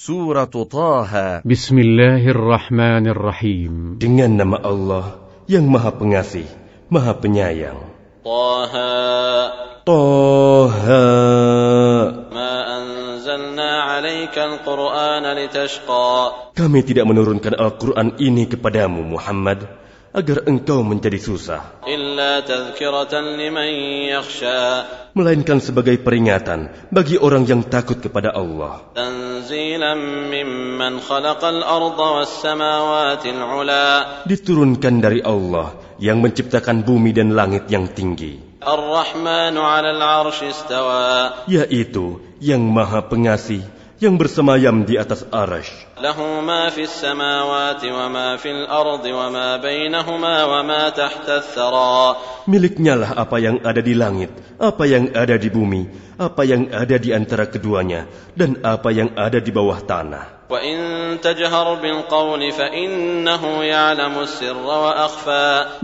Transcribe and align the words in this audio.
Surah 0.00 0.48
Taha. 0.48 1.44
Bismillahirrahmanirrahim. 1.44 4.00
Dengan 4.00 4.32
nama 4.32 4.56
Allah 4.56 5.20
yang 5.44 5.68
maha 5.68 5.92
pengasih, 5.92 6.48
maha 6.88 7.12
penyayang. 7.20 7.76
Taha. 8.24 8.96
Taha. 9.84 11.04
Ma 12.32 12.52
anzalna 12.80 13.92
'alaika 13.92 14.56
al-Qur'ana 14.56 15.36
litashqa. 15.36 16.56
Kami 16.56 16.80
tidak 16.80 17.04
menurunkan 17.04 17.60
Al-Quran 17.60 18.16
ini 18.24 18.48
kepadamu 18.48 19.04
Muhammad 19.04 19.68
agar 20.10 20.42
engkau 20.50 20.82
menjadi 20.82 21.18
susah. 21.18 21.82
Melainkan 25.10 25.58
sebagai 25.58 25.96
peringatan 26.02 26.70
bagi 26.90 27.16
orang 27.18 27.46
yang 27.46 27.62
takut 27.66 27.98
kepada 27.98 28.34
Allah. 28.34 28.90
Diturunkan 34.26 34.94
dari 35.02 35.20
Allah 35.22 35.68
yang 35.98 36.18
menciptakan 36.22 36.82
bumi 36.82 37.10
dan 37.14 37.34
langit 37.34 37.66
yang 37.70 37.90
tinggi. 37.90 38.50
Yaitu 41.48 42.06
yang 42.40 42.62
maha 42.68 43.00
pengasih 43.08 43.62
yang 44.00 44.16
bersemayam 44.16 44.88
di 44.88 44.96
atas 44.96 45.28
arash. 45.28 45.68
Lahu. 46.00 46.40
Miliknya 52.48 52.94
lah 52.96 53.10
apa 53.12 53.36
yang 53.36 53.56
ada 53.60 53.80
di 53.84 53.92
langit, 53.92 54.32
apa 54.56 54.84
yang 54.88 55.12
ada 55.12 55.36
di 55.36 55.48
bumi, 55.52 55.82
apa 56.16 56.42
yang 56.48 56.72
ada 56.72 56.96
di 56.96 57.12
antara 57.12 57.44
keduanya, 57.44 58.08
dan 58.32 58.64
apa 58.64 58.88
yang 58.88 59.12
ada 59.20 59.36
di 59.36 59.52
bawah 59.52 59.84
tanah. 59.84 60.48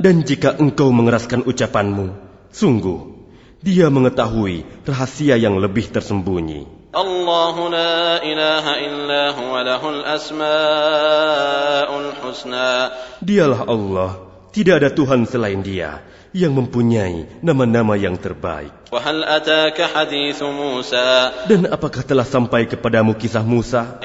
Dan 0.01 0.17
jika 0.25 0.51
engkau 0.59 0.89
mengeraskan 0.91 1.41
ucapanmu, 1.47 2.07
sungguh, 2.51 3.01
dia 3.63 3.87
mengetahui 3.93 4.65
rahasia 4.89 5.37
yang 5.39 5.61
lebih 5.61 5.87
tersembunyi. 5.93 6.76
الله 6.97 7.69
لا 7.69 8.23
إله 8.23 8.65
إلا 8.87 9.31
هو 9.31 9.61
له 9.61 9.89
الأسماء 9.89 10.49
الحسنى. 11.99 12.91
Dialah 13.23 13.69
Allah, 13.69 14.26
Tidak 14.57 14.73
ada 14.73 14.89
Tuhan 14.89 15.29
selain 15.29 15.61
Dia 15.61 16.01
yang 16.33 16.57
mempunyai 16.57 17.45
nama-nama 17.45 17.93
yang 17.93 18.17
terbaik. 18.17 18.73
Dan 21.45 21.69
apakah 21.69 22.01
telah 22.01 22.25
sampai 22.25 22.65
kepadamu 22.65 23.13
kisah 23.21 23.45
Musa? 23.45 24.01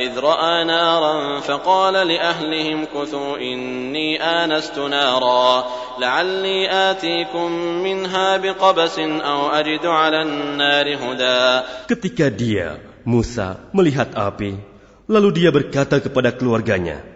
Ketika 11.87 12.27
dia, 12.27 12.67
Musa, 13.07 13.47
melihat 13.71 14.11
api, 14.19 14.59
lalu 15.07 15.29
dia 15.31 15.49
berkata 15.55 16.03
kepada 16.03 16.35
keluarganya, 16.35 17.07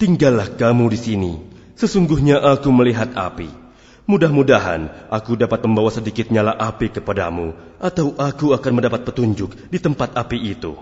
Tinggallah 0.00 0.56
kamu 0.56 0.88
di 0.88 0.96
sini, 0.96 1.32
Sesungguhnya 1.80 2.36
aku 2.36 2.68
melihat 2.68 3.08
api. 3.16 3.48
Mudah-mudahan 4.04 5.08
aku 5.08 5.32
dapat 5.32 5.64
membawa 5.64 5.88
sedikit 5.88 6.28
nyala 6.28 6.52
api 6.52 6.92
kepadamu, 6.92 7.56
atau 7.80 8.12
aku 8.20 8.52
akan 8.52 8.72
mendapat 8.76 9.06
petunjuk 9.08 9.54
di 9.72 9.78
tempat 9.80 10.12
api 10.12 10.50
itu. 10.50 10.76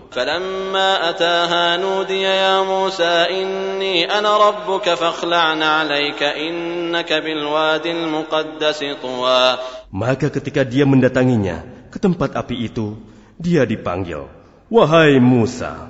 Maka 9.93 10.27
ketika 10.27 10.61
dia 10.67 10.83
mendatanginya 10.83 11.57
ke 11.93 11.97
tempat 12.01 12.35
api 12.35 12.55
itu, 12.65 12.99
dia 13.39 13.63
dipanggil, 13.63 14.27
Wahai 14.67 15.21
Musa, 15.23 15.87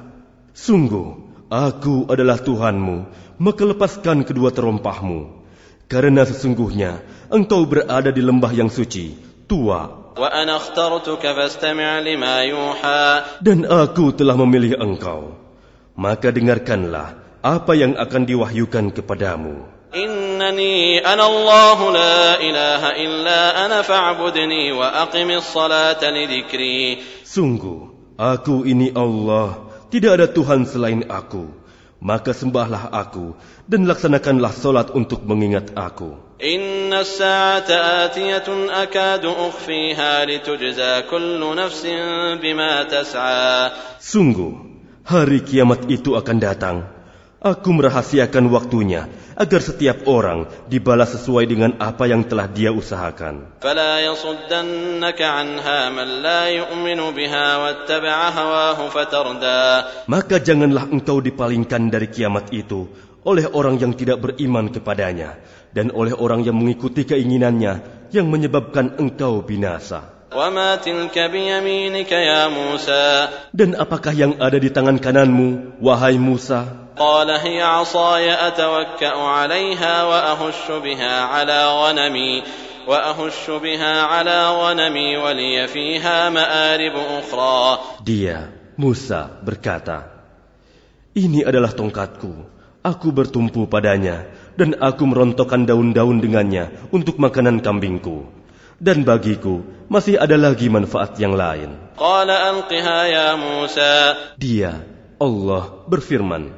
sungguh 0.53 1.29
aku 1.49 2.05
adalah 2.11 2.37
Tuhanmu, 2.37 2.97
maka 3.39 3.63
lepaskan 3.63 4.27
kedua 4.27 4.51
terompahmu. 4.51 5.39
Karena 5.89 6.21
sesungguhnya 6.21 7.01
engkau 7.33 7.65
berada 7.65 8.13
di 8.13 8.21
lembah 8.21 8.53
yang 8.53 8.69
suci, 8.69 9.17
tua. 9.49 10.13
Dan 13.41 13.59
aku 13.65 14.05
telah 14.13 14.35
memilih 14.37 14.77
engkau. 14.77 15.33
Maka 15.97 16.29
dengarkanlah 16.29 17.17
apa 17.41 17.73
yang 17.73 17.97
akan 17.97 18.23
diwahyukan 18.27 18.85
kepadamu. 18.93 19.79
Innani 19.89 21.01
ana 21.01 21.25
Allah 21.25 21.79
la 21.89 22.17
ilaha 22.37 22.89
illa 22.93 23.41
ana 23.57 23.81
fa'budni 23.81 24.69
wa 24.69 25.09
aqimis 25.09 25.49
salata 25.49 26.13
li 26.13 26.29
dhikri. 26.29 27.01
Sungguh, 27.25 28.13
aku 28.13 28.69
ini 28.69 28.93
Allah, 28.93 29.65
tidak 29.89 30.21
ada 30.21 30.27
Tuhan 30.29 30.69
selain 30.69 31.09
aku. 31.09 31.58
maka 31.99 32.31
sembahlah 32.31 32.91
aku 32.91 33.35
dan 33.67 33.83
laksanakanlah 33.87 34.55
solat 34.55 34.87
untuk 34.95 35.23
mengingat 35.27 35.75
aku. 35.75 36.39
Inna 36.39 37.03
sa'ata 37.03 38.07
atiyatun 38.07 38.71
akadu 38.71 39.27
ukhfiha 39.27 40.23
litujza 40.23 41.03
kullu 41.11 41.51
nafsin 41.51 42.39
bima 42.39 42.87
tas'a. 42.87 43.75
Sungguh, 43.99 44.55
hari 45.03 45.43
kiamat 45.43 45.91
itu 45.91 46.15
akan 46.15 46.37
datang. 46.39 46.98
Aku 47.39 47.71
merahasiakan 47.71 48.51
waktunya 48.51 49.07
agar 49.39 49.63
setiap 49.63 50.03
orang 50.11 50.51
dibalas 50.67 51.15
sesuai 51.15 51.47
dengan 51.47 51.71
apa 51.79 52.03
yang 52.03 52.27
telah 52.27 52.51
dia 52.51 52.75
usahakan. 52.75 53.55
Maka 60.03 60.35
janganlah 60.43 60.85
engkau 60.91 61.17
dipalingkan 61.23 61.87
dari 61.87 62.07
kiamat 62.11 62.51
itu 62.51 62.91
oleh 63.23 63.47
orang 63.47 63.79
yang 63.79 63.95
tidak 63.95 64.19
beriman 64.19 64.67
kepadanya 64.75 65.39
dan 65.71 65.95
oleh 65.95 66.11
orang 66.11 66.43
yang 66.43 66.59
mengikuti 66.59 67.07
keinginannya 67.07 68.03
yang 68.11 68.27
menyebabkan 68.27 68.99
engkau 68.99 69.47
binasa. 69.47 70.27
Dan 73.55 73.69
apakah 73.79 74.13
yang 74.13 74.33
ada 74.43 74.57
di 74.59 74.69
tangan 74.69 74.97
kananmu, 74.99 75.79
wahai 75.79 76.19
Musa? 76.19 76.88
قال 76.98 77.30
هي 77.30 77.62
عصاي 77.62 78.30
أتوكأ 78.46 79.14
عليها 79.18 79.94
وأهش 80.04 80.64
بها 80.70 81.14
على 81.20 81.60
غنمي 81.66 82.42
وأهش 82.86 83.50
بها 83.50 83.94
على 84.02 84.38
غنمي 84.50 85.16
ولي 85.16 85.66
فيها 85.66 86.30
مآرب 86.30 86.94
أخرى 86.94 87.58
Dia, 88.04 88.52
Musa, 88.78 89.26
berkata, 89.42 90.06
Ini 91.14 91.46
adalah 91.46 91.74
tongkatku. 91.74 92.54
Aku 92.84 93.08
bertumpu 93.16 93.64
padanya, 93.64 94.28
dan 94.60 94.76
aku 94.78 95.08
merontokkan 95.08 95.64
daun-daun 95.66 96.20
dengannya 96.20 96.90
untuk 96.92 97.16
makanan 97.18 97.58
kambingku. 97.64 98.28
Dan 98.78 99.06
bagiku 99.06 99.64
masih 99.88 100.20
ada 100.20 100.36
lagi 100.36 100.70
manfaat 100.70 101.18
yang 101.18 101.34
lain. 101.34 101.94
قال 101.94 102.30
ألقها 102.30 102.98
يا 103.06 103.28
موسى 103.38 103.96
Dia, 104.38 104.82
Allah, 105.22 105.86
berfirman, 105.86 106.57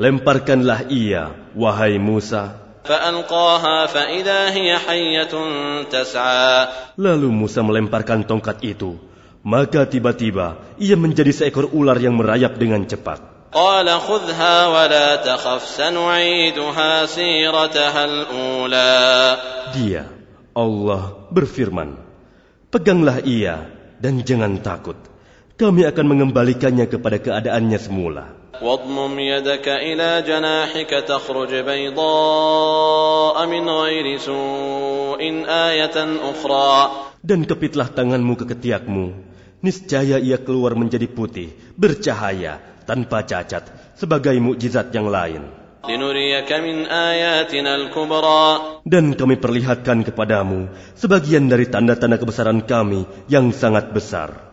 Lemparkanlah 0.00 0.88
ia, 0.88 1.36
wahai 1.52 2.00
Musa. 2.00 2.62
فألقاها 2.82 3.86
فإذا 3.86 4.50
هي 4.50 4.78
حية 4.78 5.34
تسعى 5.86 6.54
Lalu 6.98 7.30
Musa 7.30 7.62
melemparkan 7.62 8.26
tongkat 8.26 8.58
itu. 8.66 8.98
Maka 9.42 9.86
tiba-tiba 9.86 10.58
ia 10.78 10.94
menjadi 10.98 11.30
seekor 11.30 11.70
ular 11.70 11.98
yang 11.98 12.18
merayap 12.18 12.58
dengan 12.58 12.82
cepat. 12.82 13.32
قال 13.52 13.84
خذها 13.84 14.56
ولا 14.66 15.08
تخف 15.28 15.62
سنعيدها 15.62 17.06
سيرتها 17.06 18.02
الأولى 18.04 18.96
Dia, 19.76 20.08
Allah, 20.56 21.28
berfirman, 21.28 22.00
Peganglah 22.72 23.20
ia 23.22 23.68
dan 24.00 24.24
jangan 24.24 24.56
takut. 24.64 24.96
Kami 25.60 25.84
akan 25.84 26.06
mengembalikannya 26.08 26.88
kepada 26.88 27.20
keadaannya 27.20 27.78
semula. 27.78 28.35
واضمم 28.62 29.18
يدك 29.18 29.66
إلى 29.68 30.22
جناحك 30.22 30.90
تخرج 31.08 31.52
بيضاء 31.54 33.36
من 33.46 33.64
غير 33.68 34.06
سوء 34.18 35.22
آية 35.48 35.96
أخرى 36.30 36.70
Dan 37.22 37.46
kepitlah 37.46 37.86
tanganmu 37.86 38.34
ke 38.34 38.50
ketiakmu. 38.50 39.14
Niscaya 39.62 40.18
ia 40.18 40.42
keluar 40.42 40.74
menjadi 40.74 41.06
putih, 41.06 41.54
bercahaya, 41.78 42.58
tanpa 42.82 43.22
cacat, 43.22 43.94
sebagai 43.94 44.34
mukjizat 44.42 44.90
yang 44.90 45.06
lain. 45.06 45.46
Dan 48.87 49.05
kami 49.13 49.35
perlihatkan 49.37 50.01
kepadamu 50.03 50.67
sebagian 50.97 51.45
dari 51.45 51.69
tanda-tanda 51.69 52.17
kebesaran 52.17 52.65
kami 52.65 53.05
yang 53.29 53.53
sangat 53.53 53.93
besar. 53.93 54.51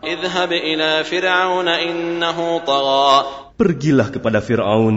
Pergilah 3.55 4.07
kepada 4.11 4.39
Fir'aun, 4.43 4.95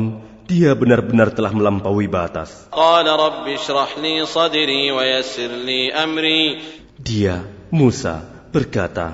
dia 0.49 0.73
benar-benar 0.73 1.33
telah 1.33 1.53
melampaui 1.53 2.09
batas. 2.09 2.69
Dia, 6.99 7.35
Musa, 7.69 8.15
berkata, 8.53 9.09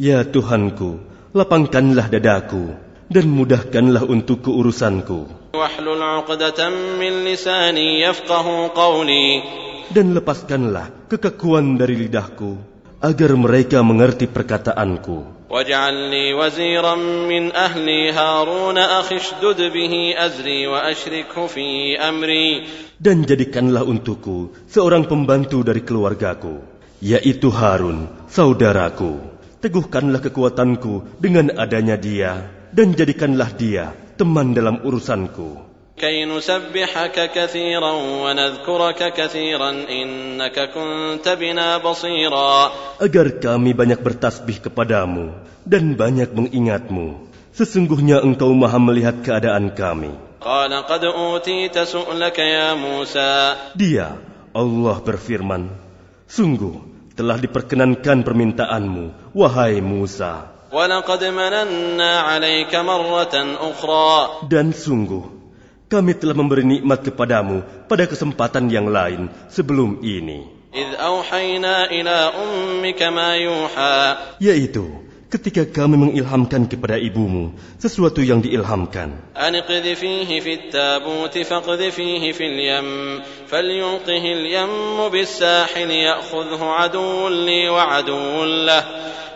Ya 0.00 0.24
Tuhanku, 0.24 0.90
lapangkanlah 1.34 2.06
dadaku 2.08 2.74
dan 3.10 3.26
mudahkanlah 3.26 4.06
untukku 4.06 4.54
urusanku. 4.54 5.39
واحلل 5.55 6.01
عقدة 6.03 6.59
من 6.99 7.23
لساني 7.23 8.01
يفقه 8.01 8.71
قولي 8.75 9.29
Dan 9.85 10.17
lepaskanlah 10.17 11.07
kekakuan 11.07 11.77
dari 11.77 11.93
lidahku, 11.93 12.57
agar 12.99 13.31
mereka 13.37 13.85
mengerti 13.85 14.25
perkataanku. 14.27 15.35
واجعل 15.49 15.93
لي 16.09 16.33
وزيرا 16.33 16.95
من 17.29 17.53
أهلي 17.53 18.11
هارون 18.11 18.77
أخي 18.77 19.15
اشدد 19.15 19.59
به 19.71 19.93
أزري 20.17 20.67
وأشركه 20.67 21.47
في 21.47 21.95
أمري 22.01 22.49
Dan 22.97 23.27
jadikanlah 23.27 23.85
untukku 23.85 24.55
seorang 24.65 25.05
pembantu 25.05 25.61
dari 25.61 25.85
keluargaku, 25.85 26.63
yaitu 27.03 27.53
Harun, 27.53 28.09
saudaraku. 28.25 29.21
Teguhkanlah 29.61 30.23
kekuatanku 30.23 31.21
dengan 31.21 31.53
adanya 31.59 31.99
dia, 31.99 32.47
dan 32.73 32.95
jadikanlah 32.95 33.53
dia 33.53 33.93
teman 34.19 34.55
dalam 34.55 34.83
urusanku. 34.83 35.75
كي 35.95 36.27
نسبحك 36.27 37.31
كثيرا 37.31 37.91
ونذكرك 38.23 39.13
كثيرا 39.13 39.71
إنك 39.87 40.57
كنت 40.75 41.23
بنا 41.23 41.79
بصيرا 41.79 42.51
agar 42.99 43.39
kami 43.39 43.71
banyak 43.71 44.03
bertasbih 44.03 44.59
kepadamu 44.59 45.31
dan 45.63 45.95
banyak 45.95 46.35
mengingatmu. 46.35 47.31
Sesungguhnya 47.55 48.19
engkau 48.19 48.51
maha 48.51 48.75
melihat 48.75 49.23
keadaan 49.23 49.71
kami. 49.71 50.11
قال 50.43 50.69
قد 50.83 51.03
أوتيت 51.03 51.79
سؤلك 51.79 52.37
يا 52.39 52.75
موسى 52.75 53.55
Dia, 53.79 54.19
Allah 54.51 54.99
berfirman, 54.99 55.71
Sungguh 56.27 56.75
telah 57.15 57.39
diperkenankan 57.39 58.27
permintaanmu, 58.27 59.31
wahai 59.31 59.79
Musa. 59.79 60.51
Dan 64.46 64.66
sungguh, 64.70 65.24
kami 65.90 66.14
telah 66.14 66.36
memberi 66.38 66.62
nikmat 66.62 67.02
kepadamu 67.02 67.66
pada 67.90 68.06
kesempatan 68.06 68.70
yang 68.70 68.86
lain 68.86 69.26
sebelum 69.50 69.98
ini. 70.06 70.46
Yaitu, 74.38 74.86
ketika 75.30 75.62
kami 75.66 75.94
mengilhamkan 75.98 76.66
kepada 76.70 76.98
ibumu 76.98 77.54
sesuatu 77.78 78.22
yang 78.22 78.38
diilhamkan. 78.38 79.34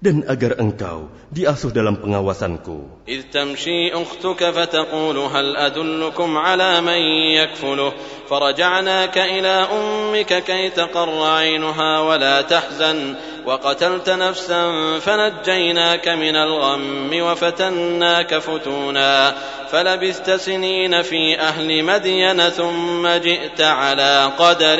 Dan 0.02 0.26
agar 0.26 0.58
engkau 0.58 1.14
diasuh 1.30 1.70
dalam 1.70 2.02
pengawasanku. 2.02 3.06
إذ 3.08 3.22
تمشي 3.34 3.94
أختك 3.94 4.50
فتقول 4.50 5.18
هل 5.18 5.58
أدلكم 5.58 6.38
على 6.38 6.82
من 6.82 7.02
يكفله؟ 7.38 7.94
فرجعناك 8.30 9.18
إلى 9.18 9.68
أمك 9.74 10.44
كي 10.44 10.70
تقر 10.70 11.24
عينها 11.24 12.00
ولا 12.00 12.42
تحزن. 12.42 13.16
وقتلت 13.46 14.10
نفسا 14.10 14.64
فنجيناك 15.00 16.08
من 16.08 16.36
الغم 16.36 17.10
وفتناك 17.14 18.38
فتونا. 18.38 19.36
فلبثت 19.72 20.32
سنين 20.32 21.02
في 21.02 21.40
أهل 21.40 21.84
مدين 21.84 22.50
ثم 22.50 23.08
جئت 23.08 23.62
على 23.62 24.32
قدر 24.40 24.80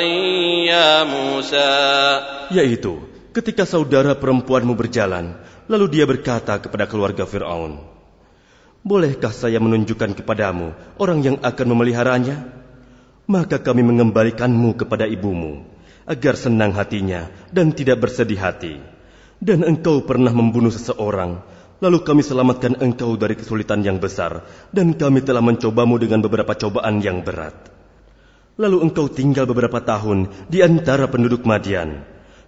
يا 0.66 1.04
موسى. 1.04 2.20
Yaitu, 2.50 3.11
ketika 3.32 3.64
saudara 3.64 4.12
perempuanmu 4.14 4.76
berjalan, 4.76 5.40
lalu 5.66 5.88
dia 5.88 6.04
berkata 6.04 6.60
kepada 6.60 6.84
keluarga 6.84 7.24
Fir'aun, 7.24 7.80
Bolehkah 8.82 9.30
saya 9.30 9.62
menunjukkan 9.62 10.18
kepadamu 10.18 10.74
orang 10.98 11.22
yang 11.22 11.36
akan 11.38 11.66
memeliharanya? 11.70 12.36
Maka 13.30 13.62
kami 13.62 13.86
mengembalikanmu 13.86 14.74
kepada 14.74 15.06
ibumu, 15.06 15.62
agar 16.02 16.34
senang 16.34 16.74
hatinya 16.74 17.30
dan 17.54 17.70
tidak 17.70 18.02
bersedih 18.02 18.42
hati. 18.42 18.82
Dan 19.38 19.62
engkau 19.62 20.02
pernah 20.02 20.34
membunuh 20.34 20.74
seseorang, 20.74 21.38
lalu 21.78 22.02
kami 22.02 22.26
selamatkan 22.26 22.78
engkau 22.82 23.14
dari 23.14 23.38
kesulitan 23.38 23.86
yang 23.86 24.02
besar, 24.02 24.46
dan 24.74 24.94
kami 24.98 25.22
telah 25.22 25.42
mencobamu 25.42 25.98
dengan 26.02 26.22
beberapa 26.22 26.54
cobaan 26.58 26.98
yang 26.98 27.22
berat. 27.22 27.54
Lalu 28.58 28.86
engkau 28.86 29.06
tinggal 29.06 29.46
beberapa 29.46 29.78
tahun 29.78 30.30
di 30.50 30.62
antara 30.62 31.06
penduduk 31.06 31.46
Madian. 31.46 32.02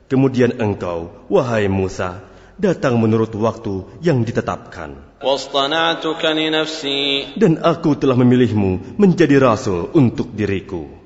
Kemudian 0.04 0.60
engkau, 0.60 1.08
wahai 1.32 1.64
Musa, 1.64 2.20
datang 2.60 3.00
menurut 3.00 3.32
waktu 3.34 3.88
yang 4.04 4.20
ditetapkan. 4.22 5.16
Dan 7.40 7.52
aku 7.64 7.90
telah 7.96 8.16
memilihmu 8.20 9.00
menjadi 9.00 9.40
rasul 9.40 9.88
untuk 9.96 10.28
diriku. 10.36 11.04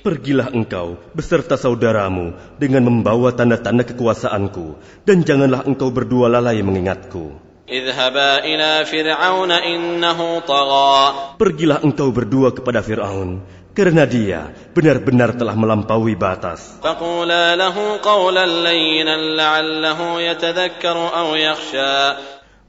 Pergilah 0.00 0.48
engkau 0.48 0.88
beserta 1.12 1.60
saudaramu 1.60 2.32
dengan 2.56 2.82
membawa 2.88 3.36
tanda-tanda 3.36 3.84
kekuasaanku 3.84 4.80
dan 5.04 5.28
janganlah 5.28 5.60
engkau 5.68 5.92
berdua 5.92 6.32
lalai 6.32 6.64
mengingatku. 6.64 7.45
Pergilah 11.34 11.78
engkau 11.82 12.08
berdua 12.14 12.54
kepada 12.54 12.78
Fir'aun, 12.78 13.42
karena 13.74 14.06
dia 14.06 14.54
benar-benar 14.70 15.34
telah 15.34 15.58
melampaui 15.58 16.14
batas. 16.14 16.78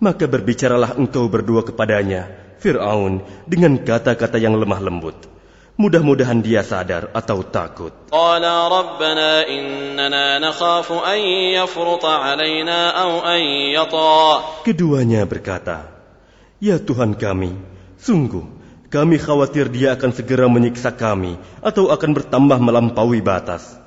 Maka 0.02 0.26
berbicaralah 0.26 0.92
engkau 0.98 1.26
berdua 1.30 1.62
kepadanya, 1.62 2.22
Fir'aun, 2.58 3.22
dengan 3.46 3.78
kata-kata 3.78 4.42
yang 4.42 4.58
lemah 4.58 4.82
lembut. 4.82 5.37
Mudah-mudahan 5.78 6.42
dia 6.42 6.66
sadar 6.66 7.14
atau 7.14 7.46
takut. 7.46 7.94
Keduanya 14.66 15.22
berkata, 15.30 15.78
"Ya 16.58 16.82
Tuhan 16.82 17.14
kami, 17.14 17.54
sungguh 18.02 18.46
kami 18.90 19.22
khawatir 19.22 19.70
dia 19.70 19.94
akan 19.94 20.18
segera 20.18 20.50
menyiksa 20.50 20.98
kami 20.98 21.38
atau 21.62 21.94
akan 21.94 22.10
bertambah 22.10 22.58
melampaui 22.58 23.22
batas." 23.22 23.78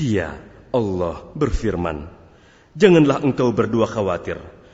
Dia, 0.00 0.28
Allah 0.72 1.16
berfirman, 1.36 2.08
"Janganlah 2.72 3.20
engkau 3.20 3.52
berdua 3.52 3.84
khawatir." 3.84 4.53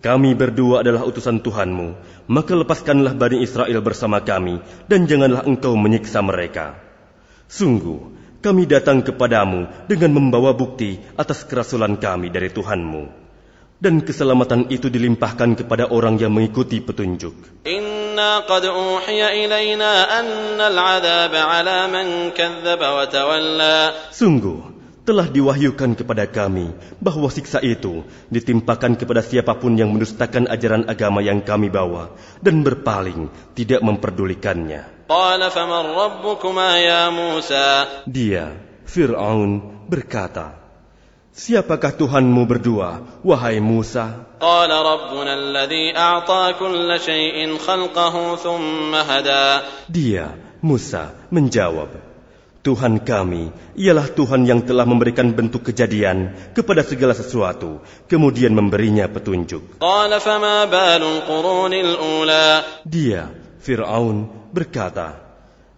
Kami 0.00 0.32
berdua 0.32 0.80
adalah 0.80 1.04
utusan 1.04 1.44
Tuhanmu, 1.44 1.88
maka 2.32 2.56
lepaskanlah 2.56 3.12
Bani 3.12 3.44
Israel 3.44 3.84
bersama 3.84 4.24
kami, 4.24 4.56
dan 4.88 5.04
janganlah 5.04 5.44
engkau 5.44 5.76
menyiksa 5.76 6.24
mereka. 6.24 6.80
Sungguh, 7.52 8.08
kami 8.40 8.64
datang 8.64 9.04
kepadamu 9.04 9.68
dengan 9.92 10.16
membawa 10.16 10.56
bukti 10.56 10.96
atas 11.20 11.44
kerasulan 11.44 12.00
kami 12.00 12.32
dari 12.32 12.48
Tuhanmu. 12.48 13.28
Dan 13.76 14.00
keselamatan 14.00 14.72
itu 14.72 14.88
dilimpahkan 14.88 15.60
kepada 15.60 15.92
orang 15.92 16.16
yang 16.16 16.32
mengikuti 16.32 16.80
petunjuk. 16.80 17.36
Sungguh, 24.16 24.79
telah 25.10 25.26
diwahyukan 25.26 25.98
kepada 25.98 26.22
kami 26.30 26.70
bahwa 27.02 27.26
siksa 27.26 27.58
itu 27.66 28.06
ditimpakan 28.30 28.94
kepada 28.94 29.26
siapa 29.26 29.58
pun 29.58 29.74
yang 29.74 29.90
mendustakan 29.90 30.46
ajaran 30.46 30.86
agama 30.86 31.18
yang 31.18 31.42
kami 31.42 31.66
bawa 31.66 32.14
dan 32.38 32.62
berpaling 32.62 33.26
tidak 33.58 33.82
memperdulikannya. 33.82 35.10
Dia, 38.06 38.44
Fir'aun, 38.86 39.50
berkata, 39.90 40.62
Siapakah 41.34 41.98
Tuhanmu 41.98 42.46
berdua, 42.46 43.02
wahai 43.26 43.58
Musa? 43.58 44.30
Dia, 49.90 50.38
Musa, 50.62 51.18
menjawab, 51.34 52.09
Tuhan 52.60 53.00
kami 53.00 53.48
ialah 53.72 54.12
Tuhan 54.12 54.44
yang 54.44 54.60
telah 54.60 54.84
memberikan 54.84 55.32
bentuk 55.32 55.72
kejadian 55.72 56.36
kepada 56.52 56.84
segala 56.84 57.16
sesuatu, 57.16 57.80
kemudian 58.04 58.52
memberinya 58.52 59.08
petunjuk. 59.08 59.80
Dia, 62.84 63.22
Fir'aun, 63.64 64.28
berkata, 64.52 65.16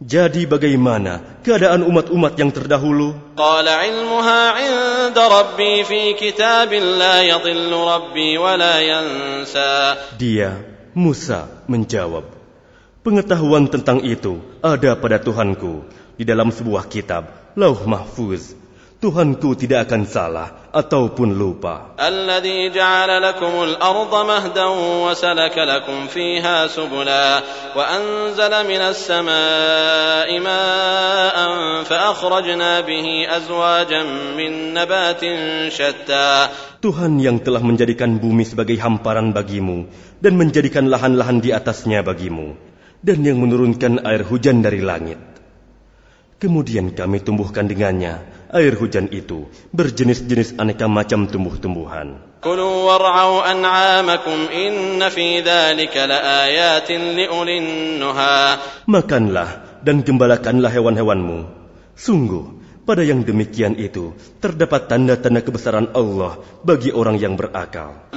Jadi 0.03 0.51
bagaimana 0.51 1.39
keadaan 1.47 1.87
umat-umat 1.87 2.35
yang 2.35 2.51
terdahulu? 2.51 3.15
Dia, 10.19 10.51
Musa, 10.99 11.47
menjawab, 11.71 12.43
Pengetahuan 13.03 13.67
tentang 13.67 13.99
itu 14.07 14.39
ada 14.63 14.95
pada 14.95 15.19
Tuhanku, 15.19 15.91
di 16.17 16.25
dalam 16.29 16.53
sebuah 16.53 16.87
kitab, 16.89 17.55
Lauh 17.57 17.83
Mahfuz. 17.85 18.63
Tuhanku 19.03 19.59
tidak 19.59 19.91
akan 19.91 20.07
salah 20.07 20.71
ataupun 20.71 21.35
lupa. 21.35 21.99
Tuhan 36.79 37.13
yang 37.19 37.43
telah 37.43 37.63
menjadikan 37.67 38.23
bumi 38.23 38.47
sebagai 38.47 38.79
hamparan 38.79 39.35
bagimu 39.35 39.91
dan 40.23 40.39
menjadikan 40.39 40.87
lahan-lahan 40.87 41.43
di 41.43 41.51
atasnya 41.51 42.07
bagimu 42.07 42.55
dan 43.03 43.19
yang 43.27 43.43
menurunkan 43.43 44.07
air 44.07 44.23
hujan 44.23 44.63
dari 44.63 44.79
langit 44.79 45.32
Kemudian 46.43 46.91
kami 46.91 47.23
tumbuhkan 47.23 47.71
dengannya 47.71 48.19
air 48.51 48.75
hujan 48.75 49.07
itu 49.15 49.47
berjenis-jenis 49.71 50.59
aneka 50.59 50.91
macam 50.91 51.31
tumbuh-tumbuhan. 51.31 52.19
Makanlah 58.91 59.51
dan 59.87 59.97
gembalakanlah 60.03 60.71
hewan-hewanmu. 60.75 61.39
Sungguh, 61.95 62.45
pada 62.83 63.07
yang 63.07 63.23
demikian 63.23 63.79
itu 63.79 64.11
terdapat 64.43 64.91
tanda-tanda 64.91 65.47
kebesaran 65.47 65.95
Allah 65.95 66.43
bagi 66.67 66.91
orang 66.91 67.23
yang 67.23 67.39
berakal. 67.39 68.11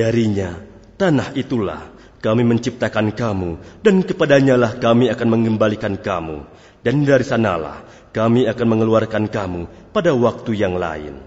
Darinya 0.00 0.73
Tanah 1.04 1.36
itulah 1.36 1.84
kami 2.24 2.48
menciptakan 2.48 3.12
kamu 3.12 3.60
dan 3.84 4.00
kepadanyalah 4.00 4.80
kami 4.80 5.12
akan 5.12 5.28
mengembalikan 5.36 6.00
kamu 6.00 6.48
dan 6.80 7.04
dari 7.04 7.20
sanalah 7.20 7.84
kami 8.08 8.48
akan 8.48 8.66
mengeluarkan 8.72 9.28
kamu 9.28 9.92
pada 9.92 10.16
waktu 10.16 10.56
yang 10.56 10.80
lain. 10.80 11.20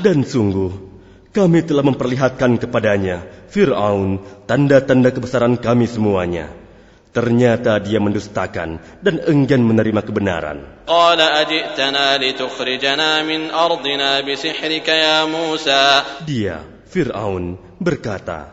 Dan 0.00 0.18
sungguh 0.24 0.72
kami 1.36 1.58
telah 1.68 1.84
memperlihatkan 1.84 2.52
kepadanya 2.56 3.16
Fir'aun 3.52 4.24
tanda-tanda 4.48 5.12
kebesaran 5.12 5.60
kami 5.60 5.84
semuanya. 5.84 6.48
Ternyata 7.16 7.80
dia 7.80 7.96
mendustakan 7.96 8.76
dan 9.00 9.24
enggan 9.24 9.64
menerima 9.64 10.04
kebenaran. 10.04 10.84
Dia, 16.28 16.56
Fir'aun, 16.92 17.56
berkata, 17.80 18.52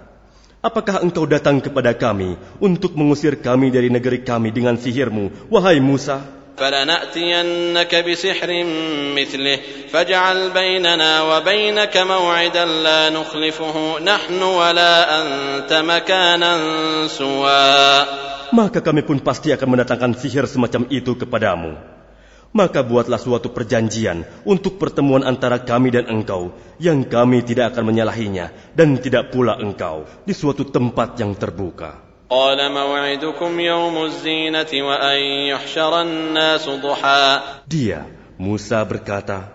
Apakah 0.64 1.04
engkau 1.04 1.28
datang 1.28 1.60
kepada 1.60 1.92
kami 1.92 2.40
untuk 2.64 2.96
mengusir 2.96 3.36
kami 3.44 3.68
dari 3.68 3.92
negeri 3.92 4.24
kami 4.24 4.56
dengan 4.56 4.80
sihirmu, 4.80 5.52
wahai 5.52 5.84
Musa? 5.84 6.24
فلنأتينك 6.59 7.93
بسحر 7.95 8.51
مثله 9.15 9.59
فاجعل 9.93 10.51
بيننا 10.51 11.23
وبينك 11.23 11.95
موعدا 11.97 12.65
لا 12.65 13.11
نخلفه 13.11 13.77
نحن 14.03 14.43
ولا 14.43 14.95
أنت 15.23 15.73
مكانا 15.73 16.53
سوى 17.07 17.67
Maka 18.49 18.81
kami 18.81 19.05
pun 19.05 19.21
pasti 19.21 19.53
akan 19.53 19.77
mendatangkan 19.77 20.17
sihir 20.17 20.49
semacam 20.49 20.89
itu 20.89 21.13
kepadamu. 21.21 21.77
Maka 22.57 22.81
buatlah 22.81 23.21
suatu 23.21 23.53
perjanjian 23.53 24.25
untuk 24.49 24.81
pertemuan 24.81 25.21
antara 25.21 25.61
kami 25.61 25.93
dan 25.93 26.09
engkau, 26.09 26.57
yang 26.81 27.05
kami 27.05 27.45
tidak 27.45 27.77
akan 27.77 27.93
menyalahinya, 27.93 28.49
dan 28.73 28.97
tidak 28.97 29.37
pula 29.37 29.61
engkau, 29.61 30.09
di 30.25 30.33
suatu 30.33 30.65
tempat 30.65 31.21
yang 31.21 31.37
terbuka. 31.37 32.01
قال 32.33 32.61
موعدكم 32.73 33.61
يوم 33.61 33.97
الزينة 34.05 34.73
وأن 34.73 35.19
يحشر 35.49 35.93
الناس 36.03 36.65
ضحى 36.69 37.25
Dia, 37.65 38.05
Musa 38.37 38.85
berkata, 38.85 39.49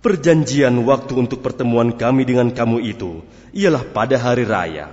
Perjanjian 0.00 0.72
waktu 0.88 1.12
untuk 1.20 1.44
pertemuan 1.44 1.92
kami 1.92 2.24
dengan 2.24 2.48
kamu 2.48 2.80
itu 2.80 3.20
ialah 3.52 3.84
pada 3.92 4.16
hari 4.16 4.48
raya, 4.48 4.88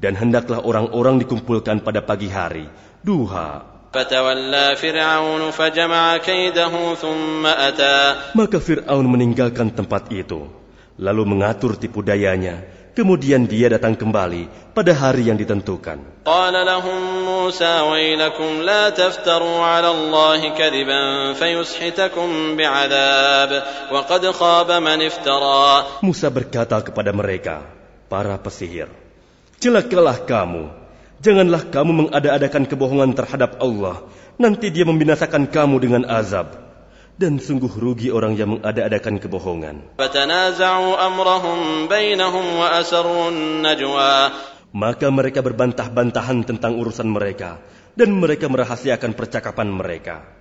dan 0.00 0.16
hendaklah 0.16 0.64
orang-orang 0.64 1.20
dikumpulkan 1.20 1.84
pada 1.84 2.00
pagi 2.00 2.32
hari, 2.32 2.64
duha. 3.04 3.74
فتولى 3.94 4.76
فرعون 4.76 5.42
فجمع 5.50 6.16
كيده 6.16 6.94
ثم 6.94 7.46
أتى 7.46 7.98
Maka 8.34 8.58
Fir'aun 8.58 9.06
meninggalkan 9.06 9.70
tempat 9.70 10.10
itu, 10.10 10.50
lalu 10.98 11.22
mengatur 11.22 11.78
tipu 11.78 12.02
dayanya, 12.02 12.66
Kemudian 12.99 13.47
dia 13.47 13.71
datang 13.71 13.95
kembali 13.95 14.75
pada 14.75 14.91
hari 14.91 15.31
yang 15.31 15.39
ditentukan. 15.39 16.27
Musa 26.03 26.27
berkata 26.27 26.77
kepada 26.83 27.15
mereka, 27.15 27.63
para 28.11 28.35
pesihir, 28.35 28.91
Celakalah 29.63 30.19
kamu, 30.27 30.67
janganlah 31.23 31.71
kamu 31.71 31.91
mengada-adakan 32.03 32.67
kebohongan 32.67 33.15
terhadap 33.15 33.63
Allah, 33.63 34.03
nanti 34.35 34.67
dia 34.75 34.83
membinasakan 34.83 35.47
kamu 35.47 35.75
dengan 35.79 36.03
azab 36.03 36.68
dan 37.19 37.35
sungguh 37.35 37.75
rugi 37.75 38.07
orang 38.15 38.39
yang 38.39 38.55
mengada-adakan 38.55 39.19
kebohongan. 39.19 39.75
Maka 44.69 45.07
mereka 45.11 45.39
berbantah-bantahan 45.43 46.39
tentang 46.47 46.79
urusan 46.79 47.09
mereka 47.11 47.59
dan 47.99 48.15
mereka 48.15 48.47
merahasiakan 48.47 49.11
percakapan 49.11 49.67
mereka. 49.67 50.39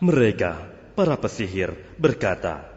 Mereka, 0.00 0.52
para 0.92 1.14
pesihir, 1.16 1.70
berkata, 1.96 2.69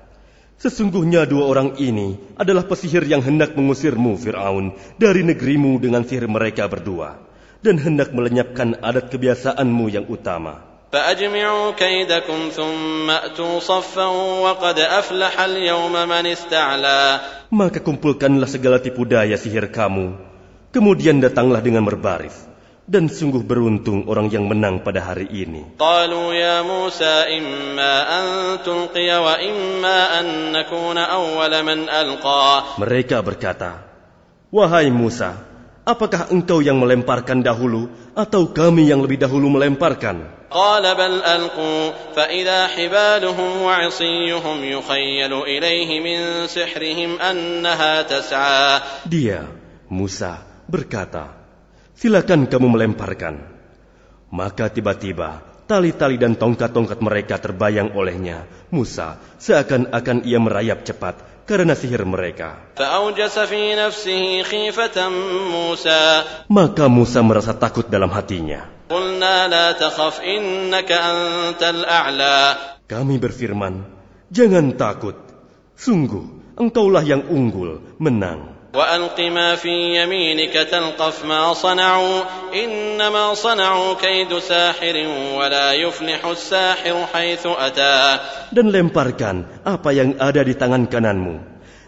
Sesungguhnya 0.63 1.23
dua 1.23 1.47
orang 1.47 1.79
ini 1.79 2.19
adalah 2.35 2.67
pesihir 2.67 3.07
yang 3.07 3.23
hendak 3.23 3.55
mengusirmu, 3.55 4.19
Fir'aun, 4.19 4.75
dari 4.99 5.23
negerimu 5.23 5.79
dengan 5.79 6.03
sihir 6.03 6.27
mereka 6.27 6.67
berdua, 6.67 7.15
dan 7.63 7.79
hendak 7.79 8.11
melenyapkan 8.11 8.75
adat 8.83 9.07
kebiasaanmu 9.15 9.87
yang 9.87 10.11
utama. 10.11 10.69
فأجمعوا 10.89 11.77
كيدكم 11.77 12.49
ثم 12.57 13.11
أتوا 13.11 13.61
صفا 13.61 14.07
وقد 14.41 14.79
أفلح 14.79 15.41
اليوم 15.41 15.93
من 15.93 16.25
استعلى 16.27 17.01
Maka 17.53 17.81
kumpulkanlah 17.81 18.49
segala 18.49 18.81
tipu 18.81 19.05
daya 19.05 19.37
sihir 19.37 19.69
kamu, 19.69 20.17
kemudian 20.73 21.21
datanglah 21.21 21.61
dengan 21.61 21.85
berbaris. 21.85 22.33
dan 22.84 23.08
sungguh 23.08 23.44
beruntung 23.44 24.12
orang 24.12 24.28
yang 24.28 24.44
menang 24.48 24.84
pada 24.84 25.00
hari 25.00 25.28
ini. 25.32 25.80
Mereka 32.80 33.18
berkata, 33.24 33.72
"Wahai 34.52 34.92
Musa, 34.92 35.40
apakah 35.88 36.28
engkau 36.32 36.60
yang 36.60 36.76
melemparkan 36.80 37.40
dahulu 37.40 37.88
atau 38.14 38.52
kami 38.52 38.92
yang 38.92 39.00
lebih 39.00 39.16
dahulu 39.20 39.48
melemparkan?" 39.48 40.44
Dia, 49.10 49.50
Musa, 49.90 50.46
berkata, 50.70 51.43
silakan 52.04 52.52
kamu 52.52 52.68
melemparkan. 52.68 53.40
Maka 54.28 54.68
tiba-tiba 54.68 55.40
tali-tali 55.64 56.20
dan 56.20 56.36
tongkat-tongkat 56.36 57.00
mereka 57.00 57.40
terbayang 57.40 57.96
olehnya. 57.96 58.44
Musa 58.76 59.16
seakan-akan 59.40 60.28
ia 60.28 60.36
merayap 60.36 60.84
cepat 60.84 61.48
karena 61.48 61.72
sihir 61.72 62.04
mereka. 62.04 62.60
Maka 66.52 66.86
Musa 66.92 67.20
merasa 67.24 67.56
takut 67.56 67.88
dalam 67.88 68.12
hatinya. 68.12 68.68
Kami 72.84 73.16
berfirman, 73.16 73.74
jangan 74.28 74.66
takut. 74.76 75.16
Sungguh, 75.80 76.54
engkaulah 76.60 77.02
yang 77.08 77.24
unggul, 77.32 77.80
menang 77.96 78.53
وألق 78.75 79.21
ما 79.33 79.57
في 79.57 79.97
يمينك 79.97 80.53
تلقف 80.53 81.25
ما 81.25 81.57
صنعوا 81.57 82.19
إنما 82.53 83.35
صنعوا 83.35 83.95
كيد 83.95 84.39
ساحر 84.39 84.97
ولا 85.35 85.73
يفلح 85.73 86.21
الساحر 86.25 86.95
حيث 87.13 87.45
أتى 87.47 87.99
Dan 88.53 88.69
lemparkan 88.69 89.65
apa 89.65 89.91
yang 89.97 90.21
ada 90.21 90.45
di 90.45 90.53
tangan 90.53 90.85
kananmu. 90.85 91.41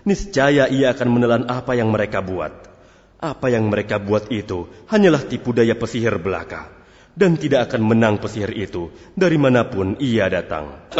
Niscaya 0.08 0.72
ia 0.72 0.96
akan 0.96 1.08
menelan 1.12 1.44
apa 1.52 1.76
yang 1.76 1.92
mereka 1.92 2.24
buat. 2.24 2.52
Apa 3.20 3.52
yang 3.52 3.68
mereka 3.68 4.00
buat 4.00 4.32
itu 4.32 4.64
hanyalah 4.88 5.20
tipu 5.28 5.52
daya 5.52 5.76
pesihir 5.76 6.16
belaka. 6.16 6.73
dan 7.15 7.39
tidak 7.39 7.71
akan 7.71 7.81
menang 7.87 8.15
pesihir 8.19 8.51
itu 8.51 8.91
dari 9.15 9.39
mana 9.39 9.65
pun 9.71 9.95
ia 10.03 10.27
datang. 10.27 10.91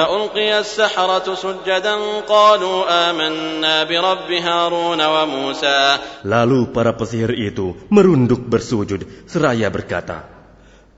Lalu 6.25 6.59
para 6.71 6.91
pesihir 6.95 7.31
itu 7.35 7.67
merunduk 7.91 8.41
bersujud 8.47 9.01
seraya 9.27 9.67
berkata, 9.67 10.34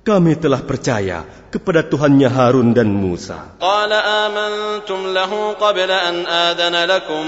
Kami 0.07 0.35
telah 0.35 0.67
percaya 0.67 1.23
kepada 1.47 1.87
Tuhannya 1.87 2.27
Harun 2.27 2.75
dan 2.75 2.91
Musa. 2.91 3.55
قال 3.63 3.93
آمنتم 3.93 5.15
له 5.15 5.53
قبل 5.53 5.91
أن 5.91 6.27
آذن 6.27 6.75
لكم 6.91 7.27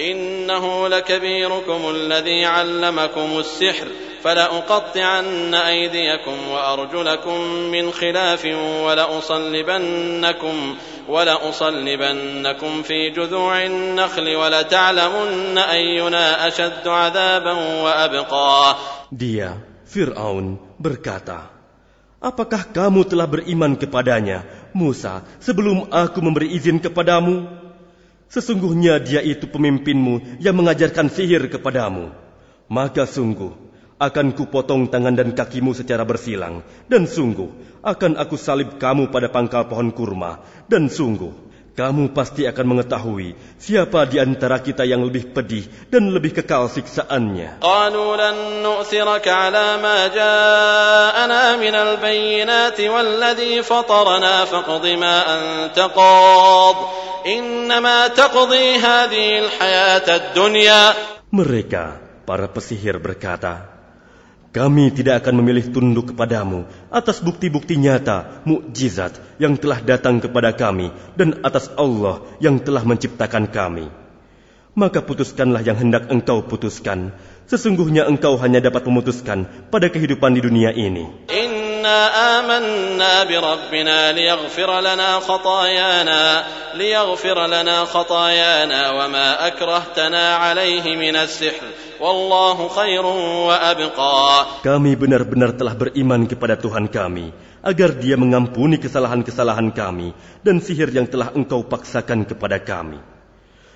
إنه 0.00 0.88
لكبيركم 0.88 1.80
الذي 1.90 2.44
علمكم 2.44 3.28
السحر 3.38 3.86
فلأقطعن 4.24 5.54
أيديكم 5.54 6.48
وأرجلكم 6.48 7.40
من 7.68 7.92
خلاف 7.92 8.44
ولأصلبنكم 8.84 10.76
ولأصلبنكم 11.08 12.82
في 12.82 13.10
جذوع 13.10 13.64
النخل 13.64 14.36
ولتعلمن 14.36 15.58
أينا 15.58 16.48
أشد 16.48 16.88
عذابا 16.88 17.52
وأبقى 17.82 18.76
Dia, 19.12 19.60
Fir'aun, 19.84 20.58
berkata, 20.80 21.54
Apakah 22.19 22.67
kamu 22.67 23.07
telah 23.07 23.23
beriman 23.31 23.79
kepadanya, 23.79 24.43
Musa, 24.75 25.23
sebelum 25.39 25.87
aku 25.87 26.19
memberi 26.19 26.51
izin 26.51 26.83
kepadamu? 26.83 27.47
Sesungguhnya 28.27 28.99
dia 28.99 29.23
itu 29.23 29.47
pemimpinmu 29.47 30.43
yang 30.43 30.59
mengajarkan 30.59 31.07
sihir 31.07 31.47
kepadamu. 31.47 32.11
Maka 32.67 33.07
sungguh, 33.07 33.55
akan 33.99 34.35
kupotong 34.35 34.91
tangan 34.91 35.15
dan 35.15 35.31
kakimu 35.31 35.71
secara 35.71 36.03
bersilang. 36.03 36.59
Dan 36.91 37.07
sungguh, 37.07 37.81
akan 37.87 38.19
aku 38.19 38.35
salib 38.35 38.75
kamu 38.75 39.15
pada 39.15 39.31
pangkal 39.31 39.71
pohon 39.71 39.95
kurma. 39.95 40.43
Dan 40.67 40.91
sungguh, 40.91 41.48
kamu 41.78 42.14
pasti 42.14 42.46
akan 42.46 42.66
mengetahui 42.70 43.34
siapa 43.58 44.06
di 44.06 44.22
antara 44.22 44.62
kita 44.62 44.86
yang 44.86 45.02
lebih 45.02 45.34
pedih 45.34 45.66
dan 45.90 46.06
lebih 46.14 46.30
kekal 46.30 46.70
siksaannya. 46.70 47.58
قالوا 47.58 48.10
لن 48.14 48.36
نؤثرك 48.62 49.26
على 49.28 49.66
ما 49.82 50.06
جاءنا 50.06 51.42
من 51.58 51.74
البينات 51.74 52.78
والذي 52.78 53.62
فطرنا 53.66 54.34
فاقض 54.44 54.84
ما 54.86 55.16
أنت 55.34 55.78
قاض 55.78 56.76
إنما 57.26 57.98
تقضي 58.08 58.66
هذه 58.78 59.28
الحياة 59.38 60.08
الدنيا 60.16 60.82
Mereka, 61.34 61.98
para 62.22 62.46
pesihir 62.46 63.02
berkata, 63.02 63.66
kami 64.49 64.89
tidak 64.89 65.21
akan 65.21 65.45
memilih 65.45 65.69
tunduk 65.69 66.13
kepadamu 66.13 66.65
atas 66.89 67.21
bukti-bukti 67.21 67.77
nyata, 67.77 68.41
mukjizat 68.49 69.21
yang 69.37 69.53
telah 69.61 69.77
datang 69.77 70.17
kepada 70.17 70.57
kami 70.57 70.89
dan 71.13 71.37
atas 71.45 71.69
Allah 71.77 72.25
yang 72.41 72.57
telah 72.57 72.81
menciptakan 72.81 73.45
kami. 73.53 73.93
Maka 74.73 75.05
putuskanlah 75.05 75.61
yang 75.61 75.77
hendak 75.77 76.09
engkau 76.09 76.41
putuskan. 76.41 77.13
Sesungguhnya 77.45 78.09
engkau 78.09 78.41
hanya 78.41 78.57
dapat 78.57 78.85
memutuskan 78.89 79.45
pada 79.69 79.89
kehidupan 79.89 80.33
di 80.33 80.41
dunia 80.41 80.73
ini. 80.73 81.29
إنا 81.78 82.00
آمنا 82.38 83.24
بربنا 83.24 84.12
ليغفر 84.12 84.70
لنا 84.80 85.10
خطايانا 85.20 86.44
ليغفر 86.74 87.38
لنا 87.46 87.76
خطايانا 87.84 88.80
وما 88.90 89.46
أكرهتنا 89.46 90.24
عليه 90.34 90.96
من 90.96 91.16
السحر 91.16 91.66
والله 92.00 92.58
خير 92.68 93.04
وأبقى 93.46 94.20
Kami 94.66 94.92
benar-benar 94.98 95.54
telah 95.54 95.74
beriman 95.78 96.26
kepada 96.26 96.58
Tuhan 96.58 96.90
kami, 96.90 97.30
agar 97.62 97.94
Dia 97.94 98.18
mengampuni 98.18 98.76
kesalahan-kesalahan 98.82 99.70
kami 99.70 100.10
dan 100.42 100.58
sihir 100.58 100.90
yang 100.90 101.06
telah 101.06 101.30
Engkau 101.32 101.62
paksakan 101.62 102.26
kepada 102.26 102.58
kami. 102.58 102.98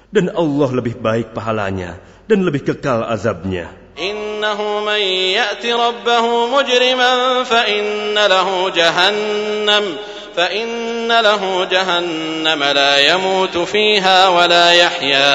Dan 0.09 0.33
Allah 0.33 0.71
lebih 0.73 0.99
baik 0.99 1.37
pahalanya 1.37 2.01
dan 2.27 2.41
lebih 2.41 2.65
kekal 2.65 3.05
azabnya. 3.05 3.69
إنه 3.99 4.61
من 4.81 5.03
يأت 5.35 5.67
ربه 5.67 6.25
مجرما 6.57 7.13
فإن 7.45 8.15
له 8.15 8.49
جهنم 8.71 9.85
فإن 10.37 11.11
له 11.11 11.43
جهنم 11.65 12.61
لا 12.63 12.93
يموت 12.99 13.57
فيها 13.59 14.19
ولا 14.29 14.67
يحيا 14.73 15.31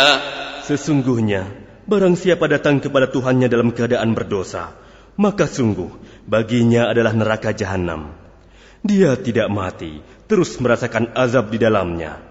Sesungguhnya, 0.63 1.43
barang 1.84 2.15
siapa 2.15 2.47
datang 2.47 2.80
kepada 2.80 3.12
Tuhannya 3.12 3.52
dalam 3.52 3.76
keadaan 3.76 4.15
berdosa, 4.15 4.71
maka 5.19 5.43
sungguh 5.43 5.91
baginya 6.23 6.88
adalah 6.88 7.12
neraka 7.12 7.52
jahanam. 7.52 8.15
Dia 8.80 9.19
tidak 9.19 9.52
mati, 9.52 9.99
terus 10.32 10.56
merasakan 10.63 11.12
azab 11.19 11.52
di 11.52 11.60
dalamnya, 11.60 12.27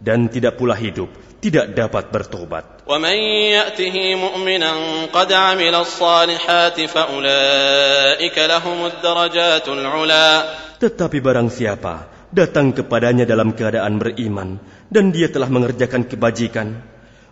dan 0.00 0.28
tidak 0.28 0.60
pula 0.60 0.76
hidup, 0.76 1.08
tidak 1.40 1.72
dapat 1.72 2.12
bertobat. 2.12 2.64
ومن 2.86 3.18
يأته 3.50 3.96
مؤمنا 4.14 4.72
قد 5.10 5.30
عمل 5.32 5.74
الصالحات 5.74 6.78
فأولئك 6.80 8.36
لهم 8.38 8.78
الدرجات 8.86 9.66
العلى 9.68 10.28
Tetapi 10.76 11.18
barang 11.18 11.48
siapa 11.50 11.94
datang 12.30 12.76
kepadanya 12.76 13.24
dalam 13.24 13.56
keadaan 13.56 13.96
beriman, 13.96 14.60
dan 14.92 15.10
dia 15.10 15.32
telah 15.32 15.48
mengerjakan 15.48 16.04
kebajikan, 16.06 16.84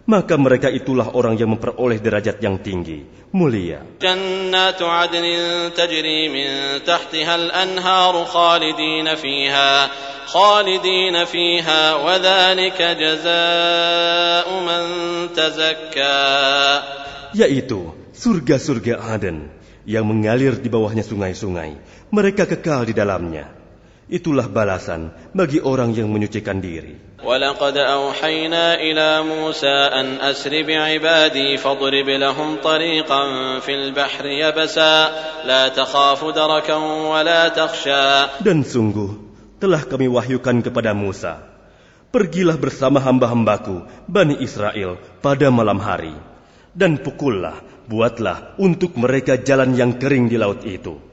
maka 0.09 0.41
mereka 0.41 0.73
itulah 0.73 1.13
orang 1.13 1.37
yang 1.37 1.53
memperoleh 1.53 2.01
derajat 2.01 2.41
yang 2.41 2.57
tinggi, 2.57 3.05
mulia. 3.29 3.85
Yaitu 17.37 17.93
surga-surga 18.17 18.93
Aden 19.13 19.53
yang 19.85 20.09
mengalir 20.09 20.57
di 20.57 20.69
bawahnya 20.73 21.05
sungai-sungai. 21.05 21.77
Mereka 22.09 22.49
kekal 22.49 22.89
di 22.89 22.97
dalamnya 22.97 23.58
Itulah 24.08 24.52
balasan 24.52 25.16
bagi 25.32 25.64
orang 25.64 25.96
yang 25.96 26.12
menyucikan 26.12 26.60
diri. 26.60 27.14
ولقد 27.24 27.76
أوحينا 27.76 28.74
إلى 28.84 29.22
موسى 29.24 29.76
أن 29.96 30.20
أسر 30.20 30.52
بعبادي 30.62 31.56
فاضرب 31.56 32.08
لهم 32.08 32.56
طريقا 32.60 33.22
في 33.64 33.72
البحر 33.74 34.24
يبسا 34.26 34.94
لا 35.48 35.68
تخاف 35.68 36.20
دركا 36.24 36.76
ولا 37.08 37.48
تخشى 37.48 38.44
Dan 38.44 38.60
sungguh 38.60 39.16
telah 39.56 39.80
kami 39.88 40.04
wahyukan 40.12 40.60
kepada 40.60 40.92
Musa. 40.92 41.40
Pergilah 42.12 42.60
bersama 42.60 43.00
hamba-hambaku, 43.00 43.88
Bani 44.06 44.38
Israel, 44.38 45.00
pada 45.24 45.48
malam 45.48 45.80
hari. 45.80 46.14
Dan 46.76 47.00
pukullah, 47.00 47.58
buatlah 47.88 48.54
untuk 48.60 48.94
mereka 49.00 49.40
jalan 49.40 49.74
yang 49.74 49.96
kering 49.98 50.30
di 50.30 50.36
laut 50.38 50.62
itu. 50.62 51.07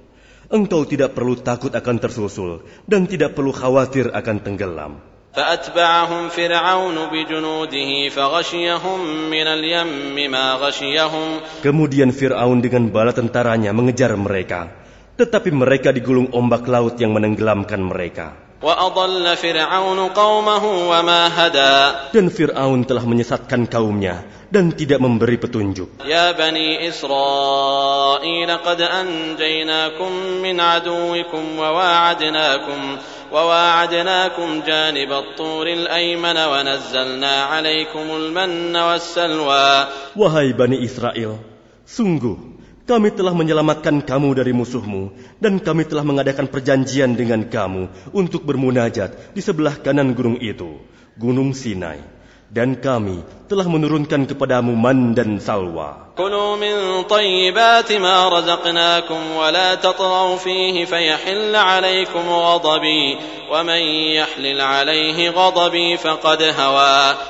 Engkau 0.52 0.84
tidak 0.84 1.16
perlu 1.16 1.40
takut 1.40 1.72
akan 1.72 1.96
tersusul 1.96 2.68
dan 2.84 3.08
tidak 3.08 3.40
perlu 3.40 3.56
khawatir 3.56 4.12
akan 4.12 4.38
tenggelam. 4.44 4.94
فأتبعهم 5.32 6.30
فرعون 6.30 6.98
بجنوده 7.08 7.92
فغشيهم 8.10 9.00
من 9.32 9.48
اليم 9.48 10.32
ما 10.32 10.60
غشيهم 10.60 11.28
Kemudian 11.64 12.12
Fir'aun 12.12 12.60
dengan 12.60 12.92
bala 12.92 13.16
tentaranya 13.16 13.72
mengejar 13.72 14.12
mereka. 14.20 14.68
Tetapi 15.16 15.56
mereka 15.56 15.96
digulung 15.96 16.36
ombak 16.36 16.68
laut 16.68 17.00
yang 17.00 17.16
menenggelamkan 17.16 17.80
mereka. 17.80 18.52
وأضل 18.62 19.26
فرعون 19.38 20.00
قومه 20.14 20.64
وما 20.92 21.22
هدى 21.34 21.76
Dan 22.14 22.28
Fir'aun 22.28 22.84
telah 22.86 23.08
menyesatkan 23.08 23.66
kaumnya 23.72 24.28
dan 24.57 24.73
tidak 24.73 25.05
memberi 25.05 25.37
petunjuk. 25.37 26.01
Ya 26.09 26.33
Bani 26.33 26.81
Israel, 26.89 28.49
qad 28.65 28.81
anjaynakum 28.81 30.41
min 30.41 30.57
aduikum, 30.57 31.61
wa 31.61 31.77
wa'adnakum 31.77 32.81
wa 33.29 33.43
wa'adnakum 33.53 34.65
janib 34.65 35.13
at-tur 35.13 35.69
al-ayman 35.69 36.41
wa 36.41 36.65
nazzalna 36.65 37.53
'alaykum 37.53 38.09
al-manna 38.09 38.97
was-salwa. 38.97 39.93
Wahai 40.17 40.57
Bani 40.57 40.81
Israel, 40.81 41.37
sungguh 41.85 42.57
kami 42.89 43.13
telah 43.13 43.37
menyelamatkan 43.37 44.09
kamu 44.09 44.41
dari 44.41 44.57
musuhmu, 44.57 45.13
dan 45.37 45.61
kami 45.61 45.85
telah 45.85 46.07
mengadakan 46.07 46.49
perjanjian 46.49 47.13
dengan 47.13 47.45
kamu 47.45 47.93
untuk 48.17 48.41
bermunajat 48.49 49.37
di 49.37 49.45
sebelah 49.45 49.77
kanan 49.85 50.17
gunung 50.17 50.41
itu, 50.41 50.81
Gunung 51.21 51.53
Sinai 51.53 52.16
dan 52.51 52.79
kami 52.79 53.23
telah 53.51 53.67
menurunkan 53.67 54.27
kepadamu 54.27 54.75
man 54.75 55.15
dan 55.15 55.39
salwa. 55.43 56.11
Maka 56.17 56.57
min. 56.57 56.77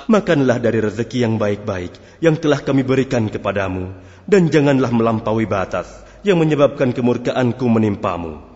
Makanlah 0.06 0.56
dari 0.62 0.78
rezeki 0.80 1.18
yang 1.20 1.34
baik-baik 1.36 1.92
yang 2.24 2.36
telah 2.40 2.60
kami 2.64 2.82
berikan 2.86 3.28
kepadamu 3.28 3.92
dan 4.24 4.48
janganlah 4.48 4.90
melampaui 4.94 5.44
batas 5.44 5.90
yang 6.24 6.40
menyebabkan 6.40 6.90
kemurkaanku 6.96 7.66
menimpamu. 7.68 8.55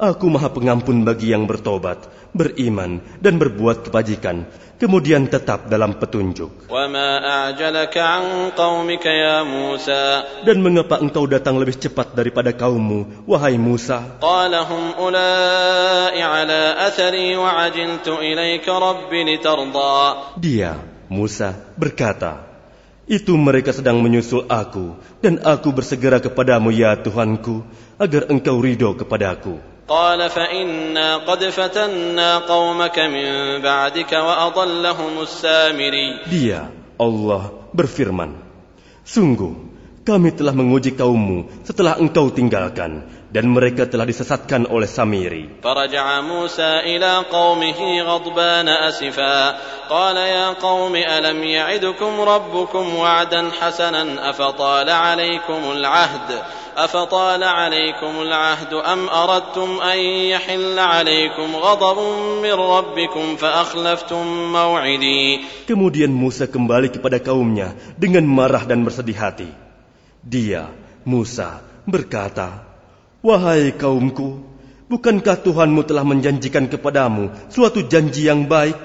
Aku 0.00 0.32
maha 0.32 0.48
pengampun 0.48 1.04
bagi 1.04 1.28
yang 1.28 1.44
bertobat, 1.44 2.08
beriman, 2.32 3.04
dan 3.20 3.36
berbuat 3.36 3.84
kebajikan, 3.84 4.48
kemudian 4.80 5.28
tetap 5.28 5.68
dalam 5.68 6.00
petunjuk. 6.00 6.72
Dan 10.40 10.56
mengapa 10.64 11.04
engkau 11.04 11.28
datang 11.28 11.60
lebih 11.60 11.76
cepat 11.76 12.16
daripada 12.16 12.48
kaummu, 12.56 13.28
wahai 13.28 13.60
Musa? 13.60 14.16
Dia, 20.40 20.80
Musa, 21.12 21.52
berkata, 21.76 22.48
itu 23.04 23.36
mereka 23.36 23.76
sedang 23.76 24.00
menyusul 24.00 24.48
aku, 24.48 24.96
dan 25.20 25.44
aku 25.44 25.76
bersegera 25.76 26.24
kepadamu 26.24 26.72
ya 26.72 26.96
Tuhanku, 26.96 27.68
agar 28.00 28.32
engkau 28.32 28.64
ridho 28.64 28.96
kepadaku. 28.96 29.60
قال 29.90 30.30
فإنا 30.30 31.26
قد 31.26 31.42
فتنا 31.50 32.38
قومك 32.38 32.96
من 32.98 33.58
بعدك 33.58 34.12
وأضلهم 34.12 35.14
السامري. 35.18 36.30
Dia, 36.30 36.70
Allah, 36.94 37.50
berfirman, 37.74 38.38
Sungguh, 39.02 39.50
kami 40.06 40.30
telah 40.30 40.54
menguji 40.54 40.94
kaummu 40.94 41.66
setelah 41.66 41.98
engkau 41.98 42.30
tinggalkan, 42.30 43.02
dan 43.30 43.46
mereka 43.46 43.86
telah 43.86 44.06
disesatkan 44.06 44.70
oleh 44.70 44.86
Samiri. 44.86 45.62
فرجع 45.62 46.20
موسى 46.20 46.70
إلى 46.86 47.26
قومه 47.30 48.02
غضبان 48.02 48.68
أسفا 48.68 49.38
قال 49.90 50.16
يا 50.16 50.46
قوم 50.58 50.94
ألم 50.96 51.44
يعدكم 51.44 52.12
ربكم 52.20 52.84
وعدا 52.94 53.50
حسنا 53.60 54.30
أفطال 54.30 54.90
عليكم 54.90 55.62
العهد 55.72 56.28
أفطال 56.75 57.43
عليكم 57.43 58.13
العهد 58.21 58.73
أم 58.73 59.01
أردتم 59.09 59.69
أن 59.79 59.99
يحل 60.35 60.79
عليكم 60.79 61.47
غضب 61.55 61.97
من 62.43 62.55
ربكم 62.55 63.25
فأخلفتم 63.35 64.23
موعدي 64.51 65.23
Kemudian 65.65 66.11
Musa 66.11 66.45
kembali 66.51 66.91
kepada 66.91 67.17
kaumnya 67.23 67.73
dengan 67.95 68.27
marah 68.27 68.67
dan 68.67 68.83
bersedih 68.83 69.15
hati. 69.15 69.49
Dia, 70.19 70.67
Musa, 71.07 71.63
berkata, 71.87 72.65
Wahai 73.25 73.73
kaumku, 73.73 74.43
bukankah 74.91 75.39
Tuhanmu 75.41 75.81
telah 75.87 76.05
menjanjikan 76.05 76.69
kepadamu 76.69 77.33
suatu 77.49 77.81
janji 77.87 78.27
yang 78.27 78.45
baik? 78.45 78.77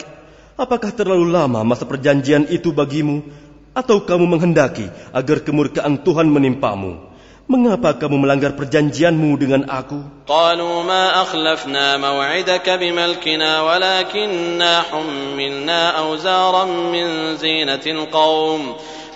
Apakah 0.60 0.92
terlalu 0.92 1.32
lama 1.32 1.64
masa 1.64 1.88
perjanjian 1.88 2.46
itu 2.48 2.70
bagimu? 2.70 3.24
Atau 3.72 4.04
kamu 4.04 4.26
menghendaki 4.28 4.88
agar 5.10 5.42
kemurkaan 5.42 6.00
Tuhan 6.02 6.28
menimpamu? 6.28 7.10
Mengapa 7.50 7.98
kamu 7.98 8.14
melanggar 8.22 8.54
perjanjianmu 8.54 9.34
dengan 9.34 9.66
aku? 9.66 10.22
قالوا 10.30 10.86
ما 10.86 11.22
أخلفنا 11.22 11.98
موعدك 11.98 12.62
بملكنا 12.70 13.50
ولكننا 13.62 14.72
حملنا 14.86 15.80
أوزارا 15.90 16.64
من 16.64 17.36
زينة 17.36 17.82
القوم 17.86 18.62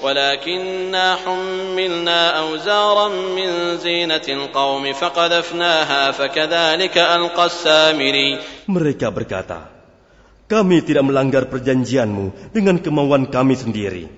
ولكننا 0.03 1.07
حملنا 1.23 2.21
أوزارا 2.43 3.09
من 3.09 3.79
زينة 3.79 4.27
القوم 4.29 4.85
فقذفناها 4.93 6.03
فكذلك 6.11 6.97
ألقى 6.99 7.45
السامري 7.47 8.31
Mereka 8.67 9.15
berkata, 9.15 9.71
Kami 10.51 10.83
tidak 10.83 11.07
melanggar 11.07 11.47
perjanjianmu 11.47 12.51
dengan 12.51 12.83
kemauan 12.83 13.31
kami 13.31 13.55
sendiri. 13.55 14.18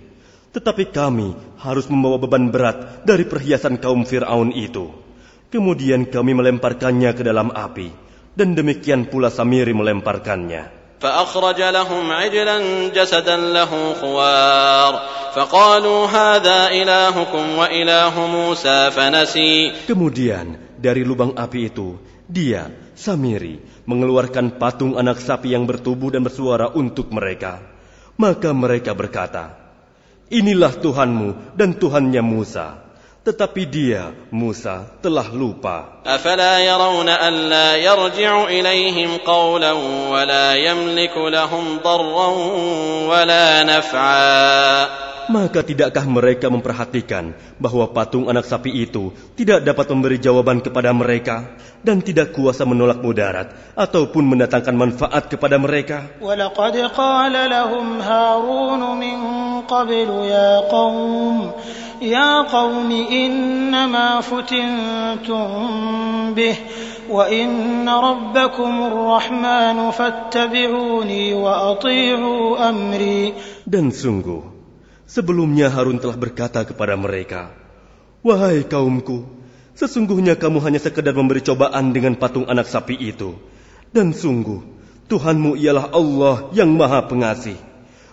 Tetapi 0.57 0.89
kami 0.89 1.37
harus 1.61 1.87
membawa 1.93 2.17
beban 2.17 2.49
berat 2.49 3.05
dari 3.05 3.29
perhiasan 3.29 3.77
kaum 3.77 4.09
Fir'aun 4.09 4.57
itu. 4.57 4.89
Kemudian 5.53 6.09
kami 6.09 6.33
melemparkannya 6.33 7.13
ke 7.13 7.23
dalam 7.23 7.53
api. 7.53 7.93
Dan 8.37 8.53
demikian 8.53 9.09
pula 9.09 9.33
Samiri 9.33 9.73
melemparkannya. 9.73 10.87
فأخرج 11.01 11.61
لهم 11.61 12.13
عجلا 12.13 12.59
جسدا 12.89 13.37
له 13.37 13.73
خوار 14.01 14.93
فقالوا 15.37 16.01
هذا 16.07 16.59
إلهكم 16.73 17.45
وإله 17.59 18.15
موسى 18.17 18.91
فنسي 18.91 19.85
Kemudian 19.85 20.57
dari 20.81 21.05
lubang 21.05 21.37
api 21.37 21.69
itu, 21.69 22.01
dia, 22.25 22.73
Samiri, 22.97 23.61
mengeluarkan 23.85 24.57
patung 24.57 24.97
anak 24.97 25.21
sapi 25.21 25.53
yang 25.53 25.69
bertubuh 25.69 26.09
dan 26.09 26.25
bersuara 26.25 26.73
untuk 26.73 27.13
mereka. 27.13 27.61
Maka 28.17 28.57
mereka 28.57 28.97
berkata, 28.97 29.60
Inilah 30.32 30.80
Tuhanmu 30.80 31.60
dan 31.60 31.76
Tuhannya 31.76 32.24
Musa 32.24 32.91
Tetapi 33.27 33.63
dia, 33.67 34.15
Musa, 34.31 34.87
telah 35.03 35.27
lupa. 35.35 35.99
أفلا 36.07 36.63
يرون 36.63 37.09
ألا 37.11 37.83
يرجع 37.83 38.33
إليهم 38.47 39.27
قولا 39.27 39.73
ولا 40.15 40.55
يملك 40.55 41.17
لهم 41.19 41.65
ضرا 41.83 42.29
ولا 43.11 43.47
نفعا 43.67 45.07
Maka 45.27 45.67
tidakkah 45.67 46.07
mereka 46.07 46.47
memperhatikan 46.47 47.35
bahwa 47.59 47.91
patung 47.91 48.31
anak 48.31 48.47
sapi 48.47 48.71
itu 48.71 49.11
tidak 49.35 49.67
dapat 49.67 49.91
memberi 49.91 50.23
jawaban 50.23 50.63
kepada 50.63 50.95
mereka 50.95 51.51
dan 51.83 51.99
tidak 51.99 52.31
kuasa 52.31 52.63
menolak 52.63 53.03
mudarat 53.03 53.51
ataupun 53.75 54.23
mendatangkan 54.23 54.79
manfaat 54.79 55.27
kepada 55.27 55.59
mereka? 55.59 56.15
ولقد 56.23 56.95
قال 56.95 57.35
لهم 57.35 57.87
هارون 58.07 58.83
من 59.03 59.19
قبل 59.67 60.09
يا 60.31 60.71
قوم 60.71 61.51
يا 62.03 62.43
قوم 62.43 62.91
إنما 62.93 64.21
فتنتم 64.21 65.47
به 66.35 66.57
وإن 67.11 67.89
ربكم 67.89 68.73
الرحمن 68.83 69.79
فاتبعوني 69.91 71.25
وأطيعوا 71.35 72.69
أمري 72.69 73.23
Dan 73.67 73.91
sungguh, 73.91 74.43
sebelumnya 75.07 75.73
Harun 75.73 75.99
telah 75.99 76.15
berkata 76.15 76.63
kepada 76.63 76.95
mereka, 76.95 77.51
Wahai 78.27 78.67
kaumku, 78.67 79.27
sesungguhnya 79.75 80.35
kamu 80.35 80.59
hanya 80.63 80.79
sekedar 80.83 81.15
memberi 81.15 81.43
cobaan 81.43 81.95
dengan 81.95 82.19
patung 82.19 82.47
anak 82.47 82.67
sapi 82.67 82.99
itu. 82.99 83.39
Dan 83.95 84.11
sungguh, 84.11 84.63
Tuhanmu 85.07 85.55
ialah 85.55 85.95
Allah 85.95 86.51
yang 86.51 86.75
maha 86.75 87.07
pengasih. 87.07 87.55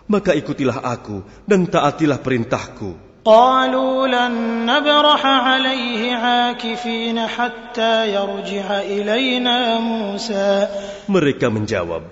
Maka 0.05 0.37
ikutilah 0.37 0.85
aku 0.85 1.25
dan 1.49 1.65
taatilah 1.65 2.21
perintahku. 2.21 3.06
قالوا 3.28 4.08
لن 4.08 4.32
نبرح 4.64 5.22
عليه 5.26 6.16
عاكفين 6.16 7.18
حتى 7.26 7.94
يرجع 8.16 8.66
إلينا 8.80 9.56
موسى 9.84 10.68
Mereka 11.12 11.52
menjawab, 11.52 12.08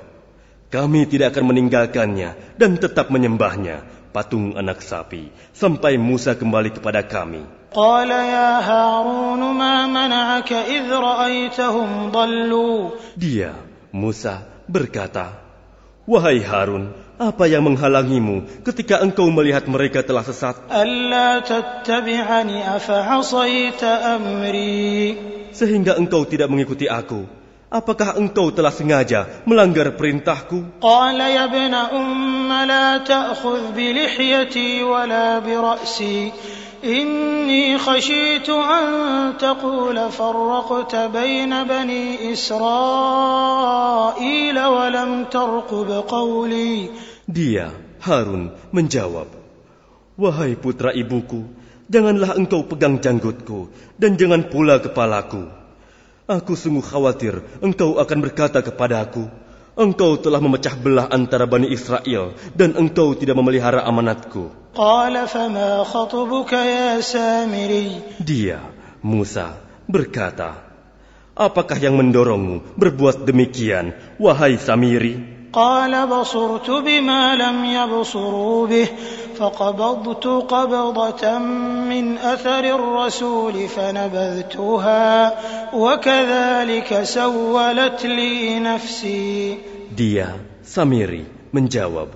kami 0.69 1.09
tidak 1.09 1.33
akan 1.33 1.57
meninggalkannya 1.57 2.61
dan 2.61 2.77
tetap 2.77 3.09
menyembahnya, 3.09 3.81
patung 4.13 4.61
anak 4.61 4.85
sapi, 4.85 5.33
sampai 5.57 5.97
Musa 5.97 6.37
kembali 6.37 6.77
kepada 6.77 7.01
kami. 7.01 7.49
قال 7.73 8.09
يا 8.13 8.61
هارون 8.61 9.41
ما 9.57 9.89
منعك 9.89 10.53
إذ 10.53 10.85
رأيتهم 10.93 12.13
ضلوا 12.13 12.81
Dia, 13.17 13.57
Musa, 13.89 14.45
berkata, 14.69 15.33
Wahai 16.05 16.45
Harun, 16.45 16.93
apa 17.17 17.49
yang 17.49 17.65
menghalangimu 17.65 18.61
ketika 18.61 19.01
engkau 19.01 19.33
melihat 19.33 19.65
mereka 19.65 20.05
telah 20.05 20.21
sesat? 20.21 20.69
Sehingga 25.57 25.97
engkau 25.97 26.23
tidak 26.29 26.49
mengikuti 26.53 26.85
aku. 26.85 27.25
Apakah 27.73 28.21
engkau 28.21 28.53
telah 28.53 28.71
sengaja 28.71 29.43
melanggar 29.49 29.97
perintahku? 29.97 30.79
Qala 30.79 31.27
إني 36.86 37.78
خشيت 37.78 38.50
أن 38.50 39.38
تقول 39.38 40.12
فرقت 40.12 40.96
بين 40.96 41.64
بني 41.64 42.34
إسرائيل 42.34 43.78
ولم 44.60 45.26
ترقب 45.32 45.90
قولي 46.08 46.90
Dia, 47.32 47.72
Harun, 48.04 48.52
menjawab, 48.76 49.28
Wahai 50.20 50.60
putra 50.60 50.92
ibuku, 50.92 51.48
janganlah 51.88 52.36
engkau 52.36 52.68
pegang 52.68 53.00
janggutku 53.00 53.72
dan 53.96 54.20
jangan 54.20 54.52
pula 54.52 54.84
kepalaku. 54.84 55.48
Aku 56.28 56.56
sungguh 56.60 56.84
khawatir 56.84 57.40
engkau 57.64 58.00
akan 58.00 58.20
berkata 58.20 58.60
kepadaku, 58.64 59.32
engkau 59.77 60.17
telah 60.17 60.41
memecah 60.41 60.73
belah 60.75 61.07
antara 61.13 61.45
Bani 61.45 61.69
Israel 61.69 62.33
dan 62.57 62.73
engkau 62.75 63.13
tidak 63.13 63.37
memelihara 63.37 63.85
amanatku. 63.85 64.73
Dia, 68.21 68.59
Musa, 69.05 69.47
berkata, 69.85 70.65
Apakah 71.37 71.77
yang 71.77 72.01
mendorongmu 72.01 72.81
berbuat 72.81 73.29
demikian, 73.29 73.93
wahai 74.17 74.57
Samiri? 74.57 75.36
قال 75.54 76.08
بصرت 76.08 76.70
بما 76.70 77.36
لم 77.36 77.66
يبصروا 77.66 78.68
به 78.68 78.88
فقبضت 79.36 80.26
قبضة 80.28 81.24
من 81.92 82.18
أثر 82.18 82.64
الرسول 82.76 83.56
فنبذتها 83.68 85.06
وكذلك 85.74 87.04
سولت 87.04 88.06
لي 88.06 88.60
نفسي 88.60 89.58
Dia, 89.92 90.40
Samiri, 90.64 91.28
menjawab, 91.52 92.16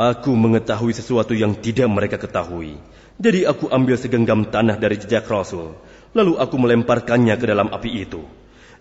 Aku 0.00 0.32
mengetahui 0.32 0.96
sesuatu 0.96 1.36
yang 1.36 1.52
tidak 1.60 1.92
mereka 1.92 2.16
ketahui. 2.16 2.80
Jadi 3.20 3.44
aku 3.44 3.68
ambil 3.68 4.00
segenggam 4.00 4.48
tanah 4.48 4.80
dari 4.80 4.96
jejak 4.96 5.28
Rasul, 5.28 5.76
lalu 6.16 6.40
aku 6.40 6.56
melemparkannya 6.56 7.36
ke 7.36 7.44
dalam 7.44 7.68
api 7.68 8.08
itu. 8.08 8.24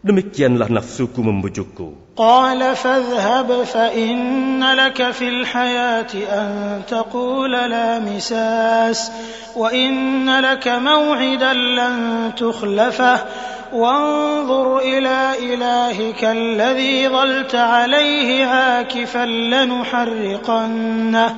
Demikianlah 0.04 0.68
nafsuku 0.68 1.24
membujukku. 1.24 1.96
Qala 2.14 2.76
fadhhab 2.76 3.48
fa 3.64 3.88
inna 3.88 4.76
laka 4.76 5.16
fil 5.16 5.48
hayati 5.48 6.28
an 6.28 6.84
taqula 6.84 7.64
la 7.72 8.04
misas 8.04 9.08
wa 9.56 9.72
inna 9.72 10.44
laka 10.44 10.76
maw'idan 10.76 11.56
lan 11.80 11.96
tukhlafah 12.36 13.54
وانظر 13.74 14.78
إلى 14.78 15.34
إلهك 15.54 16.24
الذي 16.24 17.08
ظلت 17.08 17.54
عليه 17.54 18.44
عاكفا 18.44 19.26
لنحرقنه 19.26 21.36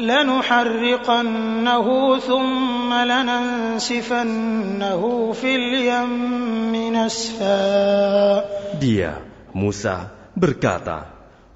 لنحرقنه 0.00 2.18
ثم 2.18 2.92
لننسفنه 2.92 5.02
في 5.32 5.56
اليم 5.56 6.96
نسفا 6.96 8.42
Dia, 8.82 9.22
Musa, 9.54 10.10
berkata, 10.34 11.06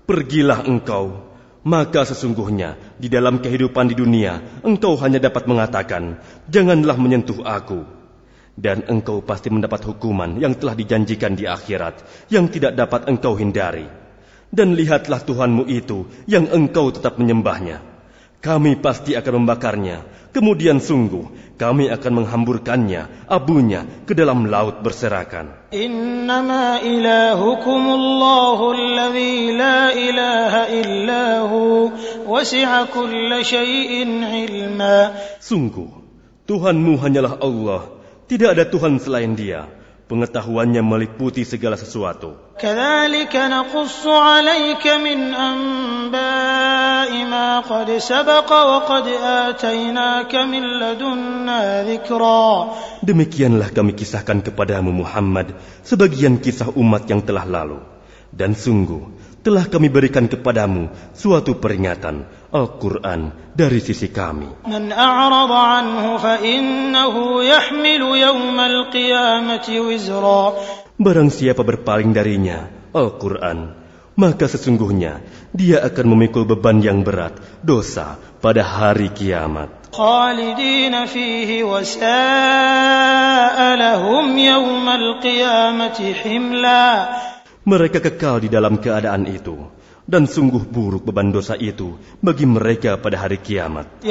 Pergilah 0.07 0.63
engkau, 0.63 1.27
maka 1.67 2.07
sesungguhnya 2.07 2.79
di 2.95 3.11
dalam 3.11 3.43
kehidupan 3.43 3.91
di 3.91 3.99
dunia 3.99 4.63
engkau 4.63 4.95
hanya 5.03 5.19
dapat 5.19 5.51
mengatakan, 5.51 6.23
Janganlah 6.47 6.95
menyentuh 6.95 7.43
aku. 7.43 7.97
Dan 8.57 8.89
engkau 8.89 9.21
pasti 9.21 9.53
mendapat 9.53 9.85
hukuman 9.85 10.41
yang 10.41 10.57
telah 10.57 10.73
dijanjikan 10.73 11.37
di 11.37 11.45
akhirat 11.45 12.01
yang 12.33 12.49
tidak 12.49 12.73
dapat 12.73 13.05
engkau 13.05 13.37
hindari. 13.37 13.85
Dan 14.49 14.73
lihatlah 14.73 15.21
Tuhanmu 15.21 15.69
itu 15.69 16.09
yang 16.31 16.49
engkau 16.49 16.89
tetap 16.89 17.21
menyembahnya. 17.21 17.90
Kami 18.42 18.82
pasti 18.82 19.14
akan 19.14 19.46
membakarnya. 19.46 20.02
Kemudian 20.34 20.82
sungguh 20.82 21.54
kami 21.62 21.94
akan 21.94 22.24
menghamburkannya, 22.24 23.30
abunya 23.30 23.86
ke 24.10 24.18
dalam 24.18 24.50
laut 24.50 24.82
berserakan. 24.82 25.70
Innama 25.70 26.82
ilahukumullahu 26.82 28.66
alladhi 28.74 29.54
la 29.54 29.94
ilaha 29.94 30.74
illahu 30.74 31.94
wasi'a 32.26 32.90
kulla 32.90 33.46
shay'in 33.46 34.26
ilma. 34.26 35.14
Sungguh 35.38 36.02
Tuhanmu 36.50 36.98
hanyalah 36.98 37.38
Allah, 37.46 37.94
tidak 38.26 38.58
ada 38.58 38.66
Tuhan 38.66 38.98
selain 38.98 39.38
Dia 39.38 39.81
pengetahuannya 40.12 40.84
meliputi 40.84 41.48
segala 41.48 41.80
sesuatu. 41.80 42.36
Demikianlah 53.02 53.70
kami 53.72 53.92
kisahkan 53.96 54.44
kepadamu 54.44 54.92
Muhammad 54.92 55.56
sebagian 55.88 56.44
kisah 56.44 56.68
umat 56.76 57.08
yang 57.08 57.24
telah 57.24 57.48
lalu. 57.48 57.80
Dan 58.32 58.56
sungguh, 58.56 59.21
telah 59.47 59.65
kami 59.71 59.87
berikan 59.87 60.27
kepadamu 60.27 60.91
suatu 61.15 61.59
peringatan 61.63 62.27
Al-Quran 62.51 63.31
dari 63.55 63.79
sisi 63.79 64.11
kami. 64.11 64.67
من 64.67 64.93
أعرض 64.93 65.53
عنه 65.53 66.05
فإنه 66.17 67.15
يحمل 67.45 68.03
يوم 68.03 68.59
القيامة 68.61 69.67
وزرا 69.69 70.45
Barang 70.97 71.29
siapa 71.29 71.61
berpaling 71.61 72.17
darinya, 72.17 72.73
Al-Quran, 72.97 73.77
maka 74.17 74.49
sesungguhnya 74.49 75.21
dia 75.53 75.85
akan 75.85 76.07
memikul 76.09 76.49
beban 76.49 76.81
yang 76.81 77.05
berat, 77.05 77.37
dosa 77.61 78.17
pada 78.41 78.65
hari 78.65 79.13
kiamat. 79.13 79.87
خالدين 79.97 81.07
فيه 81.07 81.65
وساء 81.65 83.59
لهم 83.77 84.39
يوم 84.39 84.89
القيامة 84.89 86.15
حملا 86.25 87.09
Mereka 87.62 88.02
kekal 88.02 88.42
di 88.42 88.50
dalam 88.50 88.82
keadaan 88.82 89.30
itu 89.30 89.54
dan 90.10 90.26
sungguh 90.26 90.66
buruk 90.66 91.06
beban 91.06 91.30
dosa 91.30 91.54
itu 91.54 91.94
bagi 92.18 92.50
mereka 92.50 92.98
pada 92.98 93.22
hari 93.22 93.38
kiamat. 93.38 94.02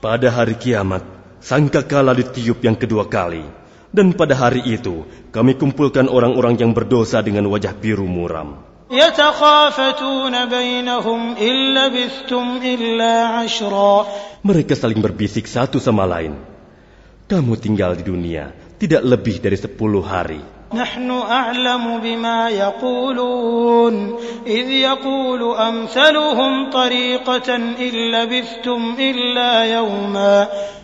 Pada 0.00 0.28
hari 0.34 0.54
kiamat 0.58 1.02
sangkakala 1.38 2.12
ditiup 2.18 2.58
yang 2.66 2.74
kedua 2.74 3.06
kali 3.06 3.46
dan 3.94 4.10
pada 4.14 4.34
hari 4.34 4.66
itu 4.66 5.06
kami 5.30 5.54
kumpulkan 5.54 6.10
orang-orang 6.10 6.58
yang 6.58 6.74
berdosa 6.74 7.22
dengan 7.22 7.46
wajah 7.46 7.74
biru 7.78 8.10
muram. 8.10 8.69
يتخافتون 8.91 10.45
بينهم 10.45 11.21
إن 11.35 11.55
لبثتم 11.73 12.45
إلا 12.63 13.13
عشرا 13.27 14.05
Mereka 14.45 14.77
saling 14.77 15.01
berbisik 15.01 15.49
satu 15.49 15.81
sama 15.81 16.05
lain. 16.05 16.37
Kamu 17.25 17.57
tinggal 17.57 17.97
di 17.97 18.05
dunia 18.05 18.53
tidak 18.77 19.01
lebih 19.01 19.41
dari 19.41 19.57
sepuluh 19.57 20.05
hari. 20.05 20.37
نحن 20.75 21.09
أعلم 21.11 22.01
بما 22.01 22.49
يقولون 22.49 23.95
إذ 24.45 24.67
يقول 24.69 25.41
أمثلهم 25.55 26.51
طريقة 26.69 27.49
إن 27.55 27.93
لبثتم 28.11 28.81
إلا 28.99 29.51
يوما 29.65 30.35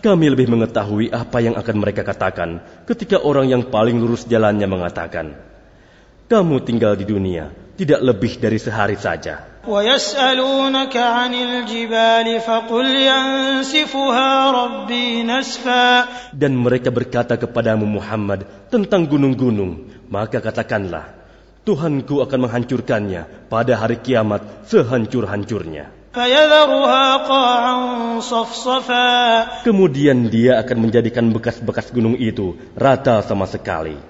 Kami 0.01 0.25
lebih 0.33 0.49
mengetahui 0.49 1.13
apa 1.13 1.37
yang 1.45 1.53
akan 1.53 1.75
mereka 1.77 2.01
katakan 2.01 2.61
ketika 2.89 3.21
orang 3.21 3.45
yang 3.53 3.69
paling 3.69 4.01
lurus 4.01 4.25
jalannya 4.25 4.65
mengatakan, 4.65 5.37
"Kamu 6.25 6.65
tinggal 6.65 6.97
di 6.97 7.05
dunia 7.05 7.53
tidak 7.75 8.01
lebih 8.01 8.37
dari 8.41 8.59
sehari 8.59 8.97
saja." 8.97 9.51
ويسألونك 9.61 10.95
عن 10.97 11.33
الجبال 11.33 12.27
فقل 12.41 12.87
ينسفها 12.89 14.31
ربي 14.51 15.23
نسفا 15.23 15.85
Dan 16.33 16.57
mereka 16.57 16.89
berkata 16.89 17.37
kepadamu 17.37 17.85
Muhammad 17.85 18.41
tentang 18.73 19.05
gunung-gunung, 19.05 19.85
maka 20.09 20.41
katakanlah, 20.41 21.13
Tuhanku 21.61 22.25
akan 22.25 22.49
menghancurkannya 22.49 23.53
pada 23.53 23.77
hari 23.77 24.01
kiamat 24.01 24.65
sehancur-hancurnya. 24.65 25.94
Kemudian 29.68 30.32
dia 30.32 30.56
akan 30.64 30.88
menjadikan 30.88 31.28
bekas-bekas 31.28 31.92
gunung 31.92 32.16
itu 32.16 32.56
rata 32.72 33.20
sama 33.20 33.44
sekali. 33.44 34.00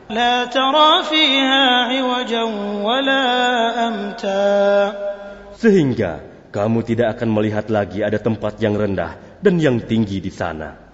Sehingga 5.58 6.12
kamu 6.54 6.78
tidak 6.86 7.18
akan 7.18 7.28
melihat 7.34 7.66
lagi 7.74 8.06
ada 8.06 8.22
tempat 8.22 8.54
yang 8.62 8.78
rendah 8.78 9.25
dan 9.40 9.60
yang 9.60 9.84
tinggi 9.84 10.20
di 10.20 10.32
sana. 10.32 10.92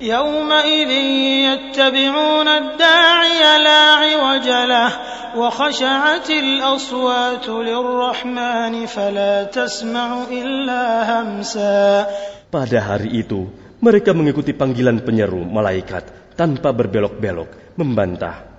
Pada 12.53 12.79
hari 12.85 13.11
itu, 13.17 13.49
mereka 13.81 14.11
mengikuti 14.13 14.53
panggilan 14.53 15.01
penyeru 15.01 15.43
malaikat 15.47 16.37
tanpa 16.37 16.75
berbelok-belok, 16.75 17.81
membantah. 17.81 18.51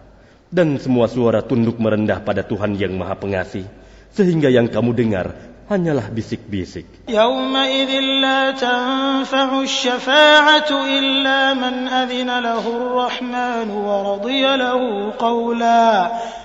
Dan 0.54 0.78
semua 0.78 1.10
suara 1.10 1.42
tunduk 1.42 1.82
merendah 1.82 2.22
pada 2.22 2.46
Tuhan 2.46 2.78
yang 2.78 2.94
Maha 2.94 3.18
Pengasih, 3.18 3.66
sehingga 4.14 4.54
yang 4.54 4.70
kamu 4.70 4.94
dengar 4.94 5.53
hanyalah 5.69 6.09
bisik-bisik. 6.09 7.09
يومئذ 7.09 7.93
لا 8.25 8.51
تنفع 8.57 9.49
الشفاعة 9.61 10.71
إلا 10.73 11.41
من 11.55 11.75
أذن 11.89 12.31
له 12.41 12.65
الرحمن 12.65 13.69
ورضي 13.71 14.45
له 14.57 14.81
قولا 15.19 15.85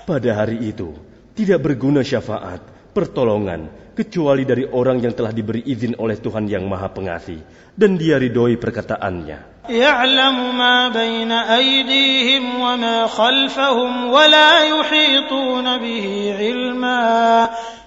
Pada 0.03 0.29
hari 0.35 0.59
itu, 0.67 0.91
tidak 1.33 1.63
berguna 1.63 2.03
syafaat, 2.03 2.59
pertolongan, 2.91 3.71
kecuali 3.95 4.43
dari 4.43 4.67
orang 4.67 4.99
yang 4.99 5.15
telah 5.15 5.31
diberi 5.31 5.63
izin 5.63 5.95
oleh 5.95 6.19
Tuhan 6.19 6.49
yang 6.51 6.67
Maha 6.67 6.91
Pengasih, 6.91 7.39
dan 7.79 7.95
dia 7.95 8.19
ridhoi 8.19 8.59
perkataannya. 8.59 9.53
يعلم 9.63 10.57
ما 10.59 10.91
بين 10.91 11.31
أيديهم 11.31 12.59
وما 12.59 13.07
خلفهم 13.07 14.11
ولا 14.11 14.59
يحيطون 14.59 15.77
به 15.77 16.35
علما 16.39 17.03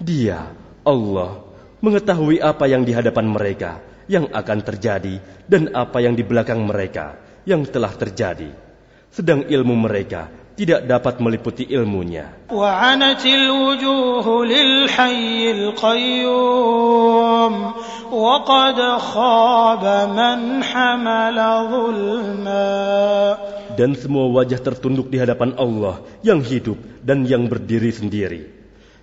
Dia, 0.01 0.41
Allah, 0.87 1.43
mengetahui 1.83 2.41
apa 2.41 2.65
yang 2.65 2.87
di 2.87 2.95
hadapan 2.95 3.27
mereka, 3.27 3.83
yang 4.07 4.31
akan 4.31 4.59
terjadi, 4.63 5.19
dan 5.45 5.75
apa 5.75 5.99
yang 5.99 6.15
di 6.15 6.23
belakang 6.23 6.63
mereka, 6.63 7.19
yang 7.43 7.67
telah 7.67 7.91
terjadi. 7.91 8.49
Sedang 9.11 9.43
ilmu 9.47 9.75
mereka 9.75 10.31
tidak 10.57 10.89
dapat 10.89 11.21
meliputi 11.21 11.69
ilmunya. 11.69 12.49
وعنت 12.49 13.25
الوجوه 13.25 14.25
للحي 14.25 15.51
القيوم 15.51 17.53
وقد 18.11 18.79
خاب 18.97 19.83
من 20.17 20.63
حمل 20.63 21.37
ظلما 21.71 23.37
Dan 23.77 23.93
semua 23.93 24.25
wajah 24.33 24.57
tertunduk 24.57 25.13
di 25.13 25.21
hadapan 25.21 25.53
Allah 25.53 26.01
yang 26.25 26.41
hidup 26.41 26.81
dan 27.05 27.29
yang 27.29 27.45
berdiri 27.45 27.93
sendiri. 27.93 28.57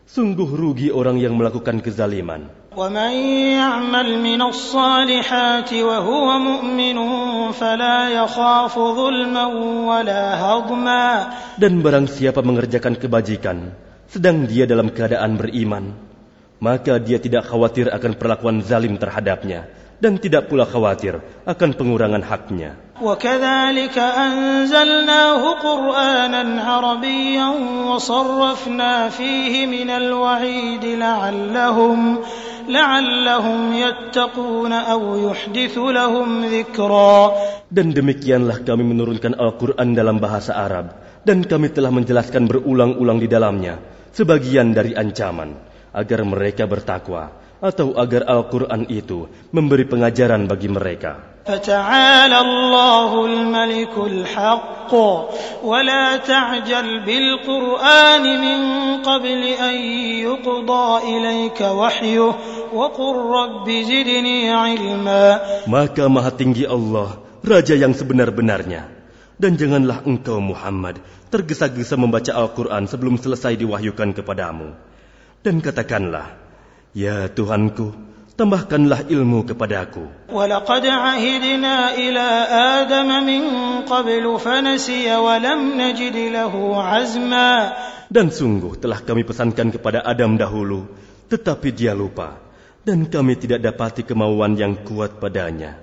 Sungguh 0.08 0.46
rugi 0.46 0.92
orang 0.92 1.16
yang 1.16 1.34
melakukan 1.34 1.80
kezaliman. 1.80 2.64
ومن 2.74 3.14
يعمل 3.54 4.08
من 4.18 4.40
الصالحات 4.42 5.70
وهو 5.70 6.26
مؤمن 6.38 6.98
فلا 7.54 7.98
يخاف 8.10 8.74
ظلما 8.74 9.46
ولا 9.86 10.24
هضما 10.42 11.06
Dan 11.54 11.78
barang 11.86 12.10
siapa 12.10 12.42
mengerjakan 12.42 12.98
kebajikan, 12.98 13.70
sedang 14.10 14.50
dia 14.50 14.66
dalam 14.66 14.90
keadaan 14.90 15.38
beriman, 15.38 15.94
maka 16.58 16.98
dia 16.98 17.22
tidak 17.22 17.46
khawatir 17.46 17.94
akan 17.94 18.18
perlakuan 18.18 18.58
zalim 18.66 18.98
terhadapnya, 18.98 19.70
dan 20.02 20.20
tidak 20.20 20.52
pula 20.52 20.68
khawatir 20.68 21.22
akan 21.48 21.70
pengurangan 21.74 22.24
haknya. 22.24 22.84
وكذلك 22.94 23.98
أنزلناه 23.98 25.42
قرآنا 25.58 26.62
عربيا 26.62 27.48
وصرفنا 27.90 29.08
فيه 29.08 29.66
من 29.66 29.90
الوعيد 29.90 30.84
لعلهم 30.84 32.18
لعلهم 32.68 33.60
يتقون 33.74 34.72
أو 34.72 35.02
يحدث 35.30 35.74
لهم 35.78 36.28
ذكرا 36.44 37.18
Dan 37.74 37.90
demikianlah 37.90 38.62
kami 38.62 38.86
menurunkan 38.86 39.34
Al-Quran 39.34 39.98
dalam 39.98 40.22
bahasa 40.22 40.54
Arab, 40.54 40.94
dan 41.26 41.42
kami 41.42 41.74
telah 41.74 41.90
menjelaskan 41.90 42.46
berulang-ulang 42.46 43.18
di 43.18 43.26
dalamnya 43.26 43.82
sebagian 44.14 44.70
dari 44.70 44.94
ancaman, 44.94 45.58
agar 45.90 46.22
mereka 46.22 46.70
bertakwa, 46.70 47.34
atau 47.64 47.96
agar 47.96 48.28
Al-Quran 48.28 48.84
itu 48.92 49.30
memberi 49.54 49.88
pengajaran 49.88 50.44
bagi 50.44 50.68
mereka. 50.68 51.34
فتعالى 51.44 52.38
الله 52.40 53.10
الملك 53.26 53.94
الحق 53.98 54.92
ولا 55.64 56.16
تعجل 56.16 56.88
بالقرآن 57.04 58.24
من 58.40 58.58
قبل 59.04 59.42
أن 59.44 59.74
يقضى 60.24 60.88
إليك 61.04 61.60
وحيه 61.60 62.32
وقل 62.72 63.14
رب 63.16 63.66
زدني 63.68 64.38
علما 64.50 65.26
Maka 65.68 66.08
maha 66.08 66.32
tinggi 66.32 66.64
Allah, 66.64 67.20
Raja 67.44 67.76
yang 67.76 67.92
sebenar-benarnya. 67.92 68.88
Dan 69.36 69.60
janganlah 69.60 70.06
engkau 70.08 70.40
Muhammad 70.40 70.96
tergesa-gesa 71.28 72.00
membaca 72.00 72.32
Al-Quran 72.32 72.88
sebelum 72.88 73.20
selesai 73.20 73.58
diwahyukan 73.60 74.16
kepadamu. 74.16 74.72
Dan 75.44 75.60
katakanlah, 75.60 76.38
Ya 76.97 77.29
Tuhanku, 77.29 77.93
tambahkanlah 78.33 79.05
ilmu 79.05 79.45
kepadaku. 79.45 80.09
Walaqad 80.33 80.89
ahidna 80.89 81.93
ila 81.93 82.27
Adam 82.81 83.09
min 83.21 83.43
fanasiya 84.41 85.21
wa 85.21 85.37
lam 85.37 85.77
najid 85.77 86.17
lahu 86.33 86.73
azma. 86.73 87.77
Dan 88.09 88.33
sungguh 88.33 88.73
telah 88.81 89.05
kami 89.05 89.21
pesankan 89.21 89.69
kepada 89.69 90.01
Adam 90.01 90.33
dahulu, 90.33 90.89
tetapi 91.29 91.69
dia 91.69 91.93
lupa 91.93 92.49
dan 92.89 93.05
kami 93.05 93.37
tidak 93.37 93.61
dapati 93.61 94.01
kemauan 94.01 94.57
yang 94.57 94.81
kuat 94.81 95.21
padanya. 95.21 95.77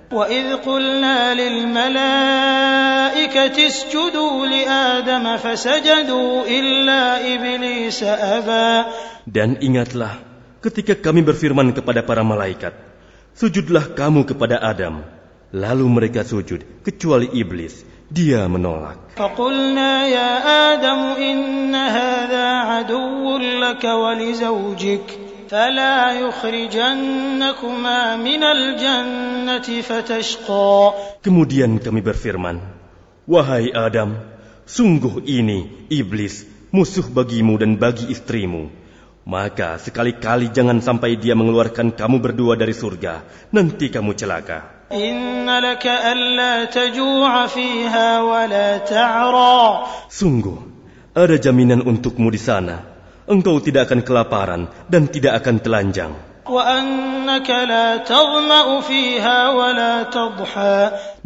Dan 9.27 9.49
ingatlah 9.63 10.13
ketika 10.66 10.94
kami 10.94 11.26
berfirman 11.26 11.74
kepada 11.74 12.06
para 12.06 12.22
malaikat, 12.22 12.74
Sujudlah 13.32 13.96
kamu 13.96 14.28
kepada 14.28 14.60
Adam. 14.60 15.00
Lalu 15.56 15.86
mereka 15.88 16.20
sujud, 16.20 16.84
kecuali 16.84 17.32
iblis. 17.32 17.84
Dia 18.12 18.44
menolak. 18.44 19.16
فقلنا 19.16 19.92
يا 20.08 20.32
آدم 20.72 21.00
إن 21.16 21.72
هذا 21.72 22.48
عدو 22.68 23.24
لك 23.40 23.84
ولزوجك 23.84 25.06
فلا 25.48 26.12
يخرجنكما 26.20 28.00
من 28.16 28.42
الجنة 28.44 29.68
فتشقى 29.80 30.76
Kemudian 31.24 31.80
kami 31.80 32.00
berfirman, 32.04 32.60
Wahai 33.24 33.72
Adam, 33.72 34.20
sungguh 34.68 35.24
ini 35.24 35.88
iblis, 35.88 36.44
musuh 36.68 37.08
bagimu 37.08 37.56
dan 37.56 37.80
bagi 37.80 38.12
istrimu. 38.12 38.68
Maka 39.27 39.75
sekali-kali 39.75 40.55
jangan 40.55 40.79
sampai 40.79 41.19
dia 41.19 41.35
mengeluarkan 41.35 41.91
kamu 41.91 42.23
berdua 42.23 42.55
dari 42.55 42.71
surga. 42.71 43.27
Nanti 43.51 43.91
kamu 43.91 44.15
celaka. 44.15 44.87
Sungguh, 50.07 50.59
ada 51.11 51.35
jaminan 51.35 51.83
untukmu 51.83 52.31
di 52.31 52.39
sana. 52.39 52.87
Engkau 53.27 53.59
tidak 53.59 53.91
akan 53.91 54.07
kelaparan 54.07 54.71
dan 54.87 55.11
tidak 55.11 55.43
akan 55.43 55.59
telanjang. 55.59 56.15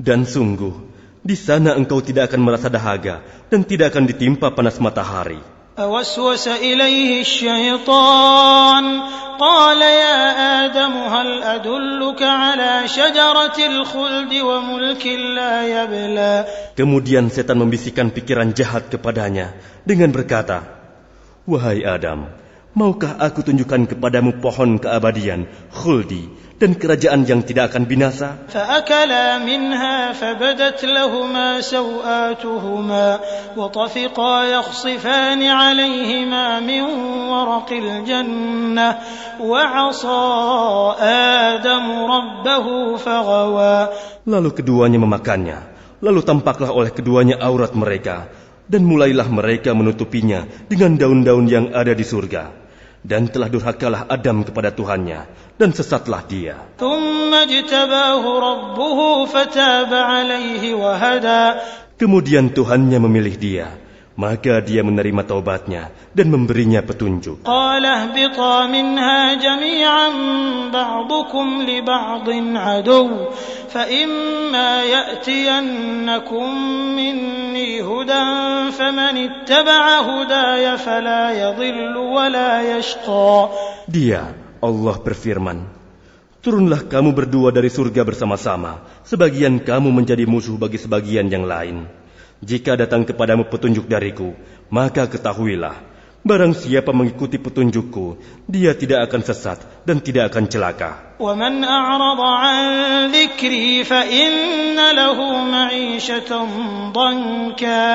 Dan 0.01 0.19
sungguh, 0.25 0.73
di 1.21 1.37
sana 1.37 1.77
engkau 1.77 2.01
tidak 2.01 2.33
akan 2.33 2.41
merasa 2.41 2.65
dahaga 2.65 3.21
dan 3.53 3.61
tidak 3.61 3.93
akan 3.93 4.09
ditimpa 4.09 4.49
panas 4.57 4.81
matahari. 4.81 5.60
فوسوس 5.76 6.48
إليه 6.48 7.20
الشيطان 7.20 8.84
قال 9.36 9.80
يا 9.82 10.20
آدم 10.64 10.92
هل 10.92 11.28
أدلك 11.42 12.20
على 12.22 12.88
شجرة 12.88 13.58
الخلد 13.60 14.32
وملك 14.32 15.04
لا 15.36 15.54
يبلى 15.68 16.34
Kemudian 16.80 17.28
setan 17.28 17.60
membisikkan 17.60 18.08
pikiran 18.08 18.56
jahat 18.56 18.88
kepadanya 18.88 19.52
dengan 19.84 20.16
berkata, 20.16 20.64
Wahai 21.44 21.84
Adam, 21.84 22.32
Maukah 22.76 23.16
aku 23.16 23.40
tunjukkan 23.40 23.88
kepadamu 23.96 24.36
pohon 24.44 24.76
keabadian, 24.76 25.48
khuldi, 25.72 26.28
dan 26.60 26.72
kerajaan 26.72 27.28
yang 27.28 27.44
tidak 27.44 27.72
akan 27.72 27.84
binasa? 27.84 28.48
فأكلا 28.48 29.44
منها 29.44 30.16
فبدت 30.16 30.80
لهما 30.84 31.60
سوآتهما 31.60 33.08
وطفقا 33.56 34.36
يخصفان 34.44 35.40
عليهما 35.42 36.46
من 36.60 36.82
ورق 37.28 37.70
الجنة 37.72 38.88
وعصى 39.40 40.24
آدم 41.60 41.86
ربه 41.86 42.66
فغوى 42.96 43.76
Lalu 44.26 44.50
keduanya 44.56 44.98
memakannya. 44.98 45.58
Lalu 46.02 46.20
tampaklah 46.26 46.74
oleh 46.74 46.90
keduanya 46.90 47.38
aurat 47.38 47.76
mereka. 47.76 48.26
Dan 48.66 48.82
mulailah 48.82 49.30
mereka 49.30 49.70
menutupinya 49.78 50.42
dengan 50.66 50.98
daun-daun 50.98 51.46
yang 51.46 51.70
ada 51.70 51.94
di 51.94 52.02
surga. 52.02 52.59
dan 53.01 53.25
telah 53.29 53.49
durhakalah 53.49 54.05
Adam 54.05 54.45
kepada 54.45 54.69
Tuhannya 54.69 55.25
dan 55.57 55.69
sesatlah 55.73 56.21
dia. 56.25 56.55
Kemudian 61.97 62.45
Tuhannya 62.49 62.99
memilih 63.01 63.35
dia 63.37 63.67
maka 64.19 64.59
dia 64.59 64.83
menerima 64.83 65.23
taubatnya 65.23 65.91
dan 66.11 66.27
memberinya 66.27 66.83
petunjuk. 66.83 67.47
Dia, 83.87 84.35
Allah 84.59 84.95
berfirman, 84.99 85.81
Turunlah 86.41 86.89
kamu 86.89 87.13
berdua 87.13 87.53
dari 87.53 87.69
surga 87.69 88.01
bersama-sama, 88.01 88.81
sebagian 89.05 89.61
kamu 89.61 89.93
menjadi 89.93 90.25
musuh 90.25 90.57
bagi 90.57 90.81
sebagian 90.81 91.29
yang 91.29 91.45
lain. 91.45 92.00
Jika 92.44 92.76
datang 92.76 93.08
kepadamu 93.08 93.48
petunjuk 93.48 93.88
dariku, 93.88 94.36
maka 94.68 95.08
ketahuilah, 95.08 95.80
barang 96.26 96.52
siapa 96.52 96.90
mengikuti 96.90 97.38
petunjukku, 97.38 98.18
dia 98.50 98.74
tidak 98.74 99.08
akan 99.08 99.22
sesat 99.22 99.58
dan 99.86 100.02
tidak 100.02 100.34
akan 100.34 100.44
celaka. 100.50 100.92
ومن 101.16 101.64
أعرض 101.64 102.20
عن 102.20 102.60
ذكري 103.08 103.88
فإن 103.88 104.76
له 104.76 105.18
معيشة 105.48 106.30
ضنكا 106.92 107.88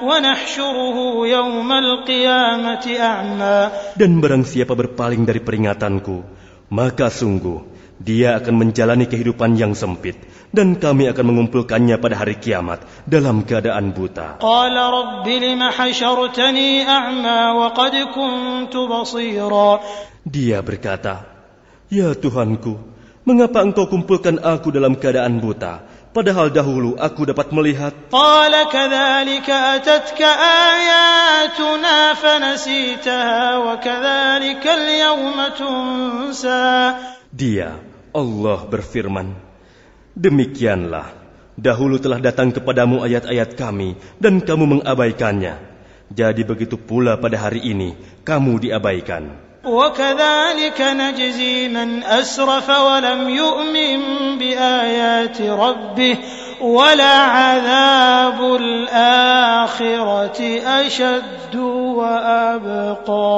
ونحشره 0.00 0.96
يوم 1.28 1.70
القيامة 1.72 2.84
أعمى 2.96 3.58
Dan 3.92 4.24
barang 4.24 4.48
siapa 4.48 4.72
berpaling 4.72 5.28
dari 5.28 5.44
peringatanku, 5.44 6.24
maka 6.72 7.12
sungguh 7.12 7.60
dia 7.97 8.37
akan 8.37 8.61
menjalani 8.61 9.09
kehidupan 9.09 9.57
yang 9.57 9.73
sempit 9.73 10.21
dan 10.53 10.77
kami 10.77 11.09
akan 11.09 11.25
mengumpulkannya 11.33 11.97
pada 11.97 12.15
hari 12.21 12.37
kiamat 12.37 12.85
dalam 13.09 13.41
keadaan 13.41 13.89
buta. 13.89 14.37
Dia 20.27 20.57
berkata, 20.61 21.25
"Ya 21.89 22.13
Tuhanku, 22.13 22.73
mengapa 23.25 23.65
Engkau 23.65 23.89
kumpulkan 23.89 24.37
aku 24.45 24.69
dalam 24.69 24.93
keadaan 24.93 25.41
buta?" 25.41 25.97
Padahal 26.07 26.49
dahulu 26.49 26.97
aku 26.97 27.29
dapat 27.29 27.53
melihat. 27.53 27.93
Dia 37.37 37.69
Allah 38.13 38.67
berfirman, 38.67 39.33
Demikianlah, 40.17 41.13
dahulu 41.57 42.01
telah 42.01 42.21
datang 42.21 42.53
kepadamu 42.53 43.01
ayat-ayat 43.05 43.57
kami, 43.57 43.97
dan 44.17 44.41
kamu 44.41 44.81
mengabaikannya. 44.81 45.55
Jadi 46.07 46.41
begitu 46.47 46.79
pula 46.79 47.19
pada 47.19 47.37
hari 47.37 47.63
ini, 47.63 47.93
kamu 48.23 48.69
diabaikan. 48.69 49.46
وكذلك 49.66 50.80
نجزي 50.80 51.68
من 51.70 52.02
أسرف 52.02 52.68
ولم 52.68 53.30
يؤمن 53.30 54.00
بآيات 54.38 55.38
ربه 55.40 56.18
ولعذاب 56.60 58.38
الآخرة 58.60 60.40
أشد 60.66 61.54
وأبقى 61.98 63.30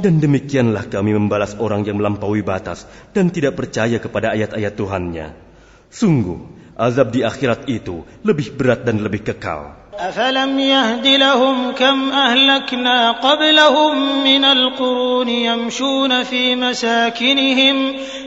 Dan 0.00 0.16
demikianlah 0.16 0.88
kami 0.88 1.12
membalas 1.12 1.52
orang 1.60 1.84
yang 1.84 2.00
melampaui 2.00 2.40
batas 2.40 2.88
dan 3.12 3.28
tidak 3.28 3.60
percaya 3.60 4.00
kepada 4.00 4.32
ayat-ayat 4.32 4.72
Tuhannya. 4.72 5.36
Sungguh, 5.92 6.40
azab 6.80 7.12
di 7.12 7.20
akhirat 7.20 7.68
itu 7.68 8.08
lebih 8.24 8.56
berat 8.56 8.88
dan 8.88 9.04
lebih 9.04 9.20
kekal. 9.20 9.83
أفلم 10.00 10.58
يهد 10.58 11.06
لهم 11.06 11.56
كم 11.76 11.98
أهلكنا 12.08 13.10
قبلهم 13.20 13.94
من 14.24 14.44
القرون 14.44 15.28
يمشون 15.28 16.22
في 16.22 16.56
مساكنهم 16.56 17.76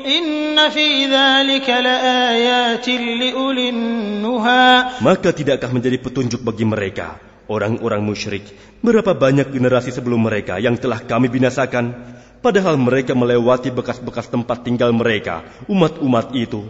إن 0.06 0.70
في 0.70 0.88
ذلك 1.10 1.68
لآيات 1.70 2.88
لأولي 2.90 3.70
النهى 3.70 4.66
Maka 5.02 5.34
tidakkah 5.34 5.74
menjadi 5.74 5.98
petunjuk 5.98 6.46
bagi 6.46 6.62
mereka, 6.68 7.18
orang-orang 7.50 8.06
musyrik, 8.06 8.46
berapa 8.86 9.18
banyak 9.18 9.50
generasi 9.50 9.90
sebelum 9.90 10.30
mereka 10.30 10.62
yang 10.62 10.78
telah 10.78 11.02
kami 11.02 11.32
binasakan, 11.32 11.96
padahal 12.44 12.78
mereka 12.78 13.18
melewati 13.18 13.74
bekas-bekas 13.74 14.30
tempat 14.30 14.62
tinggal 14.62 14.94
mereka, 14.94 15.42
umat-umat 15.66 16.36
itu. 16.38 16.70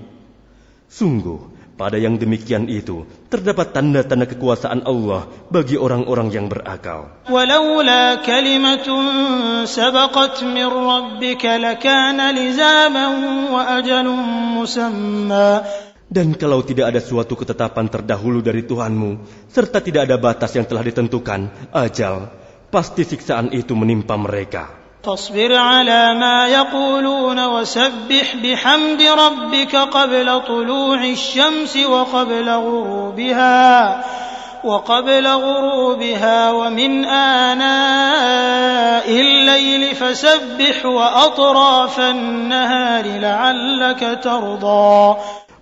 Sungguh, 0.88 1.56
pada 1.78 1.94
yang 1.94 2.18
demikian 2.18 2.66
itu, 2.66 3.06
terdapat 3.30 3.70
tanda-tanda 3.70 4.26
kekuasaan 4.26 4.82
Allah 4.82 5.30
bagi 5.46 5.78
orang-orang 5.78 6.26
yang 6.34 6.50
berakal. 6.50 7.22
Dan 16.08 16.28
kalau 16.34 16.60
tidak 16.66 16.86
ada 16.90 16.98
suatu 16.98 17.34
ketetapan 17.38 17.86
terdahulu 17.86 18.42
dari 18.42 18.66
Tuhanmu, 18.66 19.10
serta 19.46 19.78
tidak 19.78 20.10
ada 20.10 20.18
batas 20.18 20.50
yang 20.58 20.66
telah 20.66 20.82
ditentukan, 20.82 21.70
ajal, 21.70 22.26
pasti 22.74 23.06
siksaan 23.06 23.54
itu 23.54 23.78
menimpa 23.78 24.18
mereka. 24.18 24.88
فاصبر 25.03 25.55
على 25.55 26.14
ما 26.14 26.49
يقولون 26.49 27.46
وسبح 27.46 28.36
بحمد 28.42 29.03
ربك 29.03 29.76
قبل 29.76 30.40
طلوع 30.42 31.05
الشمس 31.05 31.76
وقبل 31.76 32.49
غروبها 32.51 34.05
وقبل 34.64 35.26
غروبها 35.26 36.51
ومن 36.51 37.05
آناء 37.46 39.07
الليل 39.11 39.94
فسبح 39.94 40.86
وأطراف 40.86 42.01
النهار 42.01 43.05
لعلك 43.07 44.18
ترضى. 44.22 45.16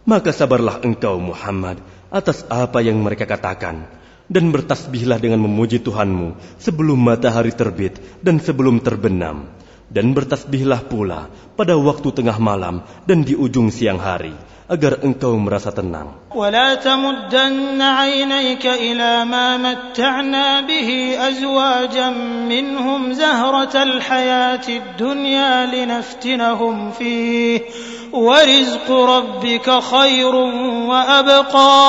Maka 0.06 0.30
sabarlah 0.32 0.80
engkau 0.80 1.18
Muhammad 1.20 1.82
atas 2.08 2.46
apa 2.48 2.80
yang 2.80 3.02
mereka 3.04 3.26
katakan. 3.28 3.84
Dan 4.26 4.50
bertasbihlah 4.50 5.22
dengan 5.22 5.42
memuji 5.42 5.78
Tuhanmu 5.82 6.58
sebelum 6.58 6.98
matahari 6.98 7.54
terbit 7.54 7.98
dan 8.22 8.42
sebelum 8.42 8.82
terbenam. 8.82 9.50
Dan 9.86 10.18
bertasbihlah 10.18 10.90
pula 10.90 11.30
pada 11.54 11.78
waktu 11.78 12.10
tengah 12.10 12.42
malam 12.42 12.82
dan 13.06 13.22
di 13.22 13.38
ujung 13.38 13.70
siang 13.70 14.02
hari 14.02 14.34
agar 14.71 15.03
engkau 15.03 15.35
merasa 15.35 15.75
tenang. 15.75 16.21
ولا 16.31 16.79
تمدن 16.79 17.81
عينيك 17.81 18.65
إلى 18.65 19.25
ما 19.27 19.59
متعنا 19.59 20.63
به 20.63 20.89
أزواجا 21.19 22.09
منهم 22.47 23.01
زهرة 23.13 23.75
الحياة 23.83 24.67
الدنيا 24.69 25.51
لنفتنهم 25.65 26.75
فيه 26.91 27.59
ورزق 28.13 28.87
ربك 28.91 29.67
خير 29.79 30.33
وأبقى 30.87 31.79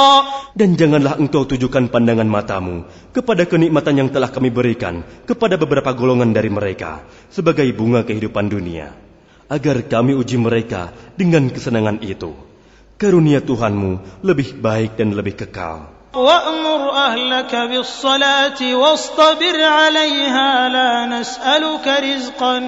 Dan 0.52 0.76
janganlah 0.76 1.16
engkau 1.16 1.48
tujukan 1.48 1.88
pandangan 1.88 2.28
matamu 2.28 2.84
kepada 3.16 3.48
kenikmatan 3.48 4.04
yang 4.04 4.08
telah 4.12 4.28
kami 4.28 4.52
berikan 4.52 5.00
kepada 5.24 5.56
beberapa 5.56 5.96
golongan 5.96 6.36
dari 6.36 6.52
mereka 6.52 7.08
sebagai 7.32 7.64
bunga 7.72 8.04
kehidupan 8.04 8.52
dunia, 8.52 8.92
agar 9.48 9.80
kami 9.88 10.12
uji 10.12 10.36
mereka 10.36 10.92
dengan 11.16 11.48
kesenangan 11.48 12.04
itu. 12.04 12.45
Karunia 12.96 13.42
Tuhanmu 13.42 14.22
lebih 14.22 14.62
baik 14.62 14.94
dan 15.00 15.16
lebih 15.16 15.34
kekal. 15.34 15.92
وأمر 16.12 16.80
أهلك 16.92 17.52
بالصلاة 17.56 18.60
واصطبر 18.60 19.56
عليها 19.64 20.68
لا 20.68 20.92
نسألك 21.08 21.86
رزقا 21.88 22.58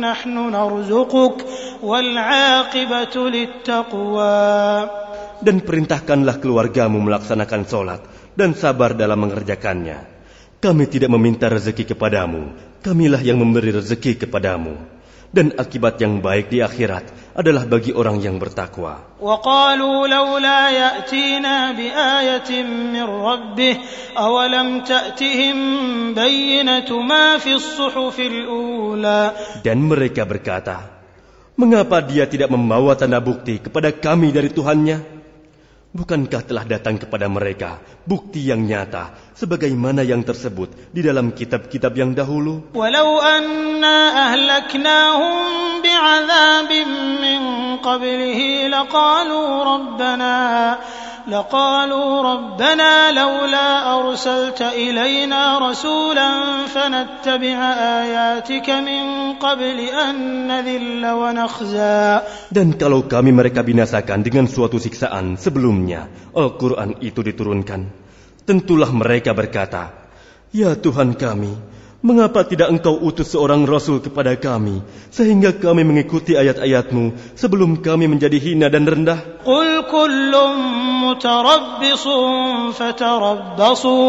نحن 0.00 0.34
نرزقك 0.56 1.36
والعاقبة 1.84 3.14
للتقوى 3.28 4.40
Dan 5.44 5.60
perintahkanlah 5.60 6.40
keluargamu 6.40 7.04
melaksanakan 7.04 7.68
sholat 7.68 8.00
dan 8.32 8.56
sabar 8.56 8.96
dalam 8.96 9.28
mengerjakannya. 9.28 10.08
Kami 10.56 10.88
tidak 10.88 11.12
meminta 11.12 11.52
rezeki 11.52 11.92
kepadamu, 11.92 12.56
kamilah 12.80 13.20
yang 13.20 13.36
memberi 13.36 13.76
rezeki 13.76 14.24
kepadamu. 14.24 14.80
Dan 15.28 15.52
akibat 15.60 16.00
yang 16.00 16.24
baik 16.24 16.48
di 16.48 16.64
akhirat 16.64 17.04
adalah 17.34 17.66
bagi 17.66 17.90
orang 17.90 18.20
yang 18.20 18.36
bertakwa. 18.38 19.18
وقالوا 19.20 19.98
لولا 20.06 20.60
يأتينا 20.70 21.56
بآية 21.72 22.50
من 22.66 23.06
ربه 23.08 23.74
أولم 24.18 24.68
تأتهم 24.84 25.56
بينة 26.14 26.90
ما 27.00 27.38
في 27.40 27.56
الصحف 27.56 28.16
الأولى 28.20 29.22
Dan 29.64 29.80
mereka 29.88 30.28
berkata, 30.28 30.94
Mengapa 31.54 32.02
dia 32.02 32.26
tidak 32.26 32.50
membawa 32.50 32.98
tanda 32.98 33.22
bukti 33.22 33.62
kepada 33.62 33.94
kami 33.94 34.34
dari 34.34 34.50
Tuhannya? 34.50 35.17
Bukankah 35.89 36.45
telah 36.45 36.69
datang 36.69 37.01
kepada 37.01 37.25
mereka 37.25 37.81
bukti 38.05 38.45
yang 38.45 38.61
nyata 38.61 39.33
sebagaimana 39.33 40.05
yang 40.05 40.21
tersebut 40.21 40.93
di 40.93 41.01
dalam 41.01 41.33
kitab-kitab 41.33 41.97
yang 41.97 42.13
dahulu? 42.13 42.69
Walau 42.77 43.17
anna 43.17 44.29
ahlaknahum 44.29 45.81
bi'adzabin 45.81 46.89
min 47.17 47.41
qablihi 47.81 48.69
laqalu 48.69 49.39
rabbana 49.65 50.37
لقالوا 51.28 52.10
ربنا 52.22 52.92
لولا 53.12 53.68
أرسلت 53.98 54.60
إلينا 54.62 55.42
رسولا 55.58 56.30
فنتبع 56.68 57.58
آياتك 58.02 58.68
من 58.70 59.04
قبل 59.40 59.78
أن 59.80 60.14
نذل 60.48 61.04
ونخزى 61.06 62.02
Dan 62.52 62.76
kalau 62.76 63.08
kami 63.08 63.32
mereka 63.32 63.64
binasakan 63.64 64.20
dengan 64.20 64.44
suatu 64.44 64.76
siksaan 64.76 65.40
sebelumnya 65.40 66.06
Al-Quran 66.36 67.00
itu 67.00 67.24
diturunkan, 67.24 67.88
tentulah 68.44 68.92
mereka 68.92 69.32
berkata, 69.32 70.04
Ya 70.54 70.76
Tuhan 70.78 71.18
kami, 71.18 71.67
Mengapa 71.99 72.47
tidak 72.47 72.71
engkau 72.71 72.95
utus 72.95 73.35
seorang 73.35 73.67
rasul 73.67 73.99
kepada 73.99 74.31
kami 74.39 74.79
sehingga 75.11 75.51
kami 75.51 75.83
mengikuti 75.83 76.31
ayat-ayatmu 76.31 77.35
sebelum 77.35 77.83
kami 77.83 78.07
menjadi 78.07 78.39
hina 78.39 78.71
dan 78.71 78.87
rendah? 78.87 79.43
Qul 79.43 79.83
kullum 79.83 80.55
mutarabbisun 81.03 82.71
fatarabbasu 82.71 83.99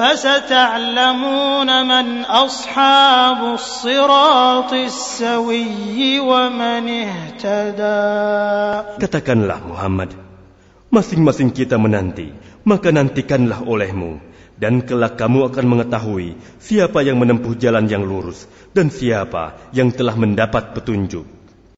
fasata'lamuna 0.00 1.84
man 1.84 2.24
ashabu 2.24 3.60
siratis 3.60 5.20
sawiyyi 5.20 6.24
wa 6.24 6.48
man 6.48 6.88
ihtada. 6.88 8.00
Katakanlah 8.96 9.60
Muhammad, 9.60 10.16
masing-masing 10.88 11.52
kita 11.52 11.76
menanti, 11.76 12.32
maka 12.64 12.88
nantikanlah 12.88 13.60
olehmu 13.60 14.32
dan 14.64 14.80
kelak 14.80 15.20
kamu 15.20 15.52
akan 15.52 15.66
mengetahui 15.76 16.40
siapa 16.56 17.04
yang 17.04 17.20
menempuh 17.20 17.52
jalan 17.60 17.84
yang 17.84 18.00
lurus 18.00 18.48
dan 18.72 18.88
siapa 18.88 19.68
yang 19.76 19.92
telah 19.92 20.16
mendapat 20.16 20.72
petunjuk. 20.72 21.43